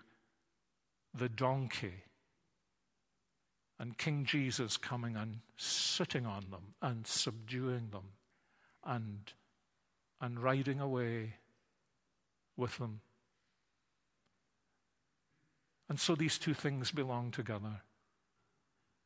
the 1.14 1.30
donkey 1.30 2.04
and 3.80 3.98
King 3.98 4.26
Jesus 4.26 4.76
coming 4.78 5.16
and 5.16 5.40
sitting 5.56 6.26
on 6.26 6.46
them 6.50 6.74
and 6.82 7.06
subduing 7.06 7.90
them 7.92 8.10
and, 8.84 9.34
and 10.20 10.42
riding 10.42 10.80
away 10.80 11.36
with 12.56 12.78
them. 12.80 13.02
And 15.90 16.00
so 16.00 16.16
these 16.16 16.38
two 16.38 16.54
things 16.54 16.92
belong 16.92 17.32
together. 17.32 17.82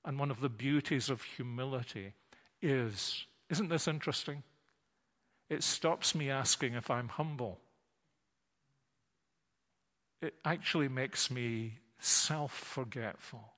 And 0.06 0.18
one 0.18 0.32
of 0.32 0.40
the 0.40 0.50
beauties 0.50 1.10
of 1.10 1.22
humility 1.22 2.14
is, 2.62 3.26
isn't 3.50 3.70
this 3.70 3.88
interesting? 3.88 4.44
It 5.50 5.64
stops 5.64 6.16
me 6.16 6.30
asking 6.30 6.74
if 6.74 6.90
I'm 6.90 7.10
humble. 7.10 7.60
It 10.22 10.36
actually 10.46 10.88
makes 10.88 11.30
me 11.30 11.80
self 12.00 12.54
forgetful 12.54 13.52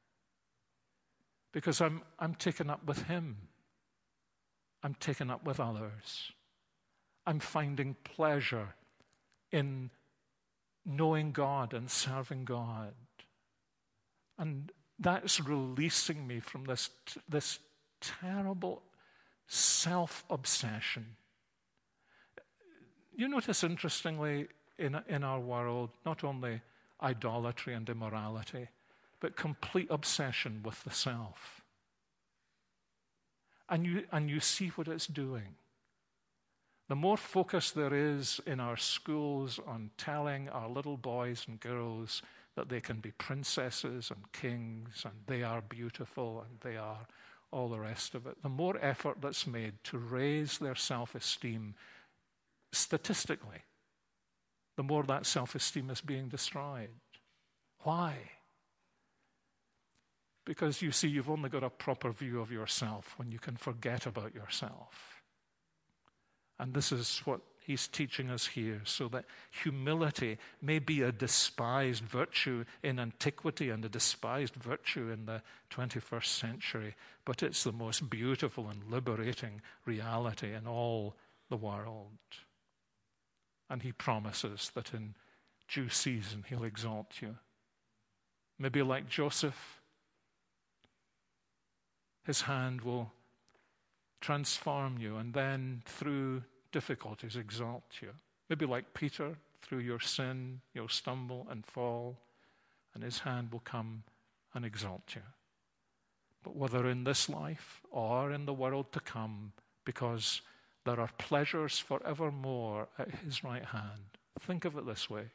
because 1.53 1.79
I'm, 1.79 2.01
I'm 2.19 2.35
taken 2.35 2.69
up 2.69 2.85
with 2.85 3.03
Him. 3.03 3.37
I'm 4.83 4.95
taken 4.95 5.29
up 5.29 5.45
with 5.45 5.61
others. 5.61 6.33
I'm 7.25 7.39
finding 7.39 7.95
pleasure 8.03 8.75
in 9.51 9.89
knowing 10.85 11.31
God 11.31 11.73
and 11.73 11.89
serving 11.89 12.43
God. 12.43 12.93
And 14.37 14.71
that's 14.99 15.39
releasing 15.39 16.27
me 16.27 16.41
from 16.41 16.65
this, 16.65 16.89
this 17.29 17.59
terrible 18.01 18.81
self 19.47 20.25
obsession. 20.29 21.15
You 23.15 23.27
notice, 23.27 23.63
interestingly, 23.63 24.47
in, 24.79 24.99
in 25.07 25.23
our 25.23 25.39
world, 25.39 25.91
not 26.03 26.23
only 26.23 26.61
idolatry 27.01 27.75
and 27.75 27.87
immorality, 27.87 28.67
but 29.23 29.37
complete 29.37 29.87
obsession 29.89 30.59
with 30.65 30.83
the 30.83 30.91
self. 30.91 31.61
And 33.69 33.85
you, 33.85 34.03
and 34.11 34.29
you 34.29 34.41
see 34.41 34.67
what 34.67 34.89
it's 34.89 35.07
doing. 35.07 35.55
The 36.89 36.97
more 36.97 37.15
focus 37.15 37.71
there 37.71 37.93
is 37.93 38.41
in 38.45 38.59
our 38.59 38.75
schools 38.75 39.61
on 39.65 39.91
telling 39.97 40.49
our 40.49 40.67
little 40.67 40.97
boys 40.97 41.45
and 41.47 41.57
girls 41.57 42.21
that 42.57 42.67
they 42.67 42.81
can 42.81 42.97
be 42.97 43.11
princesses 43.11 44.11
and 44.11 44.29
kings 44.33 45.05
and 45.05 45.13
they 45.27 45.41
are 45.41 45.61
beautiful 45.61 46.45
and 46.45 46.59
they 46.59 46.75
are 46.75 47.07
all 47.49 47.69
the 47.69 47.79
rest 47.79 48.15
of 48.15 48.27
it, 48.27 48.43
the 48.43 48.49
more 48.49 48.77
effort 48.81 49.19
that's 49.21 49.47
made 49.47 49.75
to 49.85 49.97
raise 49.97 50.57
their 50.57 50.75
self 50.75 51.15
esteem 51.15 51.75
statistically, 52.73 53.63
the 54.75 54.83
more 54.83 55.03
that 55.03 55.25
self 55.25 55.55
esteem 55.55 55.89
is 55.89 56.01
being 56.01 56.27
destroyed. 56.27 56.89
Why? 57.83 58.17
Because 60.45 60.81
you 60.81 60.91
see, 60.91 61.07
you've 61.07 61.29
only 61.29 61.49
got 61.49 61.63
a 61.63 61.69
proper 61.69 62.11
view 62.11 62.41
of 62.41 62.51
yourself 62.51 63.13
when 63.17 63.31
you 63.31 63.39
can 63.39 63.55
forget 63.55 64.05
about 64.05 64.35
yourself. 64.35 65.21
And 66.59 66.73
this 66.73 66.91
is 66.91 67.21
what 67.25 67.41
he's 67.65 67.87
teaching 67.87 68.29
us 68.29 68.45
here, 68.45 68.81
so 68.83 69.07
that 69.07 69.25
humility 69.49 70.37
may 70.61 70.79
be 70.79 71.01
a 71.01 71.11
despised 71.11 72.03
virtue 72.03 72.65
in 72.83 72.99
antiquity 72.99 73.69
and 73.69 73.83
a 73.85 73.89
despised 73.89 74.55
virtue 74.55 75.09
in 75.09 75.25
the 75.25 75.41
21st 75.71 76.25
century, 76.25 76.95
but 77.25 77.41
it's 77.41 77.63
the 77.63 77.71
most 77.71 78.09
beautiful 78.09 78.67
and 78.67 78.83
liberating 78.91 79.61
reality 79.85 80.53
in 80.53 80.67
all 80.67 81.15
the 81.49 81.57
world. 81.57 82.09
And 83.69 83.81
he 83.81 83.93
promises 83.93 84.71
that 84.75 84.93
in 84.93 85.15
due 85.67 85.89
season 85.89 86.43
he'll 86.47 86.65
exalt 86.65 87.21
you. 87.21 87.37
Maybe 88.59 88.81
like 88.81 89.07
Joseph, 89.07 89.81
his 92.23 92.41
hand 92.41 92.81
will 92.81 93.11
transform 94.21 94.97
you 94.97 95.17
and 95.17 95.33
then 95.33 95.81
through 95.85 96.43
difficulties 96.71 97.35
exalt 97.35 97.83
you. 98.01 98.09
Maybe 98.49 98.65
like 98.65 98.93
Peter, 98.93 99.37
through 99.61 99.79
your 99.79 99.99
sin, 99.99 100.61
you'll 100.73 100.89
stumble 100.89 101.47
and 101.49 101.65
fall, 101.65 102.17
and 102.93 103.03
his 103.03 103.19
hand 103.19 103.51
will 103.51 103.61
come 103.61 104.03
and 104.53 104.65
exalt 104.65 105.15
you. 105.15 105.21
But 106.43 106.55
whether 106.55 106.87
in 106.87 107.03
this 107.03 107.29
life 107.29 107.81
or 107.89 108.31
in 108.31 108.45
the 108.45 108.53
world 108.53 108.91
to 108.93 108.99
come, 108.99 109.53
because 109.85 110.41
there 110.85 110.99
are 110.99 111.09
pleasures 111.17 111.79
forevermore 111.79 112.87
at 112.97 113.11
his 113.23 113.43
right 113.43 113.63
hand, 113.63 114.17
think 114.39 114.65
of 114.65 114.77
it 114.77 114.85
this 114.85 115.09
way 115.09 115.31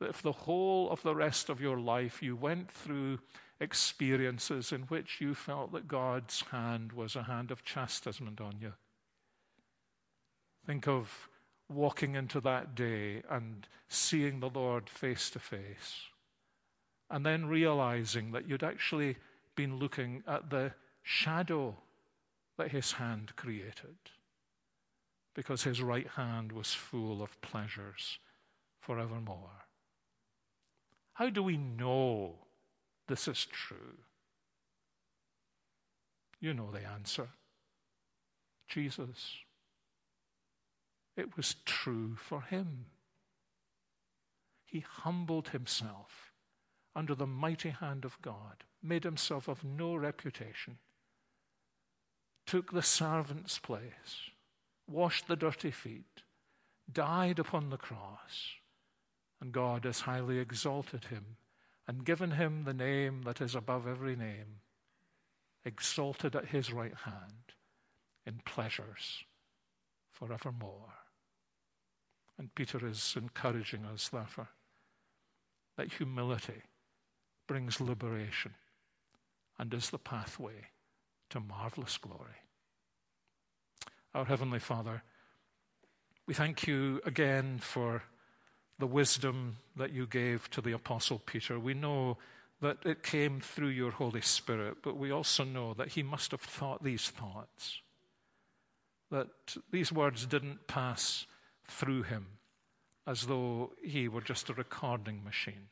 that 0.00 0.10
if 0.10 0.22
the 0.22 0.32
whole 0.32 0.90
of 0.90 1.02
the 1.02 1.14
rest 1.14 1.48
of 1.48 1.60
your 1.60 1.78
life 1.78 2.22
you 2.22 2.36
went 2.36 2.70
through 2.70 3.18
experiences 3.60 4.72
in 4.72 4.82
which 4.82 5.20
you 5.20 5.34
felt 5.34 5.72
that 5.72 5.88
God's 5.88 6.42
hand 6.52 6.92
was 6.92 7.16
a 7.16 7.24
hand 7.24 7.50
of 7.50 7.64
chastisement 7.64 8.40
on 8.40 8.58
you, 8.60 8.74
Think 10.68 10.86
of 10.86 11.30
walking 11.70 12.14
into 12.14 12.42
that 12.42 12.74
day 12.74 13.22
and 13.30 13.66
seeing 13.88 14.40
the 14.40 14.50
Lord 14.50 14.90
face 14.90 15.30
to 15.30 15.38
face, 15.38 16.02
and 17.08 17.24
then 17.24 17.46
realizing 17.46 18.32
that 18.32 18.46
you'd 18.46 18.62
actually 18.62 19.16
been 19.54 19.78
looking 19.78 20.22
at 20.26 20.50
the 20.50 20.74
shadow 21.02 21.74
that 22.58 22.70
His 22.70 22.92
hand 22.92 23.34
created, 23.34 23.96
because 25.34 25.62
His 25.62 25.80
right 25.80 26.08
hand 26.08 26.52
was 26.52 26.74
full 26.74 27.22
of 27.22 27.40
pleasures 27.40 28.18
forevermore. 28.78 29.64
How 31.18 31.30
do 31.30 31.42
we 31.42 31.56
know 31.56 32.36
this 33.08 33.26
is 33.26 33.44
true? 33.44 33.98
You 36.38 36.54
know 36.54 36.70
the 36.70 36.84
answer 36.84 37.30
Jesus. 38.68 39.34
It 41.16 41.36
was 41.36 41.56
true 41.64 42.14
for 42.14 42.42
him. 42.42 42.84
He 44.64 44.78
humbled 44.78 45.48
himself 45.48 46.30
under 46.94 47.16
the 47.16 47.26
mighty 47.26 47.70
hand 47.70 48.04
of 48.04 48.22
God, 48.22 48.62
made 48.80 49.02
himself 49.02 49.48
of 49.48 49.64
no 49.64 49.96
reputation, 49.96 50.78
took 52.46 52.70
the 52.70 52.80
servant's 52.80 53.58
place, 53.58 54.30
washed 54.86 55.26
the 55.26 55.34
dirty 55.34 55.72
feet, 55.72 56.22
died 56.92 57.40
upon 57.40 57.70
the 57.70 57.76
cross, 57.76 58.52
and 59.40 59.52
God 59.52 59.84
has 59.84 60.00
highly 60.00 60.38
exalted 60.38 61.04
him 61.04 61.36
and 61.86 62.04
given 62.04 62.32
him 62.32 62.64
the 62.64 62.74
name 62.74 63.22
that 63.22 63.40
is 63.40 63.54
above 63.54 63.86
every 63.86 64.14
name, 64.14 64.60
exalted 65.64 66.36
at 66.36 66.46
his 66.46 66.72
right 66.72 66.94
hand 67.04 67.54
in 68.26 68.40
pleasures 68.44 69.24
forevermore. 70.12 70.92
And 72.38 72.54
Peter 72.54 72.86
is 72.86 73.14
encouraging 73.16 73.84
us, 73.84 74.08
therefore, 74.08 74.50
that 75.76 75.94
humility 75.94 76.62
brings 77.46 77.80
liberation 77.80 78.54
and 79.58 79.72
is 79.72 79.90
the 79.90 79.98
pathway 79.98 80.68
to 81.30 81.40
marvelous 81.40 81.96
glory. 81.96 82.42
Our 84.14 84.26
Heavenly 84.26 84.58
Father, 84.60 85.02
we 86.26 86.34
thank 86.34 86.66
you 86.66 87.00
again 87.04 87.58
for 87.58 88.02
the 88.78 88.86
wisdom 88.86 89.56
that 89.76 89.92
you 89.92 90.06
gave 90.06 90.48
to 90.50 90.60
the 90.60 90.72
Apostle 90.72 91.20
Peter. 91.24 91.58
We 91.58 91.74
know 91.74 92.18
that 92.60 92.78
it 92.84 93.02
came 93.02 93.40
through 93.40 93.68
your 93.68 93.90
Holy 93.90 94.20
Spirit, 94.20 94.78
but 94.82 94.96
we 94.96 95.10
also 95.10 95.44
know 95.44 95.74
that 95.74 95.88
he 95.88 96.02
must 96.02 96.30
have 96.32 96.40
thought 96.40 96.82
these 96.82 97.08
thoughts, 97.08 97.80
that 99.10 99.28
these 99.70 99.92
words 99.92 100.26
didn't 100.26 100.66
pass 100.66 101.26
through 101.66 102.02
him 102.04 102.26
as 103.06 103.26
though 103.26 103.72
he 103.82 104.06
were 104.06 104.20
just 104.20 104.50
a 104.50 104.54
recording 104.54 105.24
machine. 105.24 105.68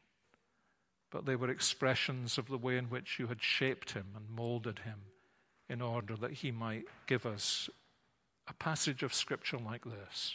But 1.10 1.26
they 1.26 1.36
were 1.36 1.50
expressions 1.50 2.38
of 2.38 2.48
the 2.48 2.58
way 2.58 2.78
in 2.78 2.86
which 2.86 3.18
you 3.18 3.26
had 3.26 3.42
shaped 3.42 3.92
him 3.92 4.06
and 4.16 4.28
molded 4.30 4.80
him 4.80 5.00
in 5.68 5.82
order 5.82 6.16
that 6.16 6.32
he 6.32 6.50
might 6.50 6.84
give 7.06 7.26
us 7.26 7.68
a 8.48 8.54
passage 8.54 9.02
of 9.02 9.12
Scripture 9.12 9.58
like 9.58 9.84
this. 9.84 10.34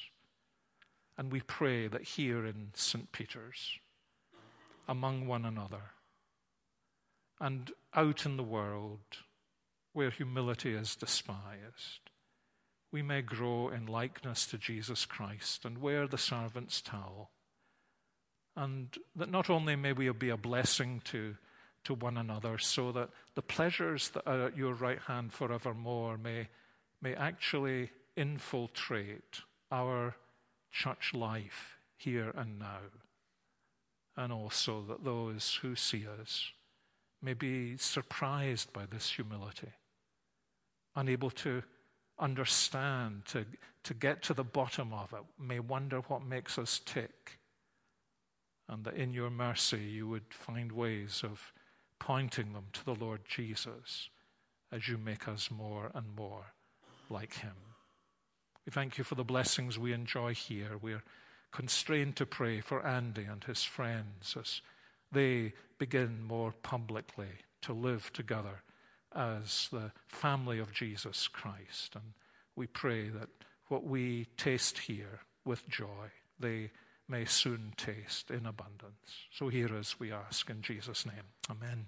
And 1.21 1.31
we 1.31 1.41
pray 1.41 1.87
that 1.87 2.01
here 2.01 2.47
in 2.47 2.71
St. 2.73 3.11
Peter's, 3.11 3.77
among 4.87 5.27
one 5.27 5.45
another, 5.45 5.91
and 7.39 7.71
out 7.93 8.25
in 8.25 8.37
the 8.37 8.43
world 8.43 9.01
where 9.93 10.09
humility 10.09 10.73
is 10.73 10.95
despised, 10.95 12.09
we 12.91 13.03
may 13.03 13.21
grow 13.21 13.69
in 13.69 13.85
likeness 13.85 14.47
to 14.47 14.57
Jesus 14.57 15.05
Christ 15.05 15.63
and 15.63 15.77
wear 15.77 16.07
the 16.07 16.17
servant's 16.17 16.81
towel. 16.81 17.29
And 18.55 18.97
that 19.15 19.29
not 19.29 19.47
only 19.47 19.75
may 19.75 19.93
we 19.93 20.09
be 20.09 20.29
a 20.29 20.37
blessing 20.37 21.03
to, 21.03 21.35
to 21.83 21.93
one 21.93 22.17
another, 22.17 22.57
so 22.57 22.91
that 22.93 23.09
the 23.35 23.43
pleasures 23.43 24.09
that 24.09 24.25
are 24.25 24.47
at 24.47 24.57
your 24.57 24.73
right 24.73 25.01
hand 25.05 25.33
forevermore 25.33 26.17
may, 26.17 26.47
may 26.99 27.13
actually 27.13 27.91
infiltrate 28.17 29.41
our 29.71 30.15
church 30.71 31.13
life 31.13 31.77
here 31.97 32.31
and 32.35 32.59
now. 32.59 32.79
And 34.17 34.33
also 34.33 34.83
that 34.87 35.03
those 35.03 35.59
who 35.61 35.75
see 35.75 36.05
us 36.21 36.51
may 37.21 37.33
be 37.33 37.77
surprised 37.77 38.73
by 38.73 38.85
this 38.85 39.11
humility, 39.11 39.71
unable 40.95 41.29
to 41.29 41.63
understand, 42.19 43.25
to, 43.27 43.45
to 43.83 43.93
get 43.93 44.21
to 44.23 44.33
the 44.33 44.43
bottom 44.43 44.93
of 44.93 45.13
it, 45.13 45.23
may 45.39 45.59
wonder 45.59 45.99
what 46.01 46.25
makes 46.25 46.57
us 46.57 46.81
tick. 46.85 47.39
And 48.67 48.83
that 48.85 48.95
in 48.95 49.13
your 49.13 49.29
mercy 49.29 49.79
you 49.79 50.07
would 50.07 50.33
find 50.33 50.71
ways 50.71 51.21
of 51.23 51.53
pointing 51.99 52.53
them 52.53 52.65
to 52.73 52.85
the 52.85 52.95
Lord 52.95 53.21
Jesus 53.27 54.09
as 54.71 54.87
you 54.87 54.97
make 54.97 55.27
us 55.27 55.51
more 55.51 55.91
and 55.93 56.05
more 56.15 56.53
like 57.09 57.33
him. 57.33 57.70
We 58.65 58.71
thank 58.71 58.97
you 58.97 59.03
for 59.03 59.15
the 59.15 59.23
blessings 59.23 59.79
we 59.79 59.93
enjoy 59.93 60.33
here. 60.33 60.77
We're 60.81 61.03
constrained 61.51 62.15
to 62.17 62.25
pray 62.25 62.61
for 62.61 62.85
Andy 62.85 63.23
and 63.23 63.43
his 63.43 63.63
friends 63.63 64.35
as 64.39 64.61
they 65.11 65.53
begin 65.77 66.23
more 66.23 66.53
publicly 66.63 67.27
to 67.63 67.73
live 67.73 68.13
together 68.13 68.61
as 69.15 69.67
the 69.71 69.91
family 70.07 70.59
of 70.59 70.71
Jesus 70.71 71.27
Christ. 71.27 71.95
And 71.95 72.13
we 72.55 72.67
pray 72.67 73.09
that 73.09 73.29
what 73.67 73.83
we 73.83 74.27
taste 74.37 74.77
here 74.77 75.21
with 75.43 75.67
joy, 75.67 76.11
they 76.39 76.71
may 77.07 77.25
soon 77.25 77.73
taste 77.75 78.31
in 78.31 78.45
abundance. 78.45 79.27
So 79.31 79.49
hear 79.49 79.75
us, 79.75 79.99
we 79.99 80.11
ask, 80.11 80.49
in 80.49 80.61
Jesus' 80.61 81.05
name. 81.05 81.25
Amen. 81.49 81.87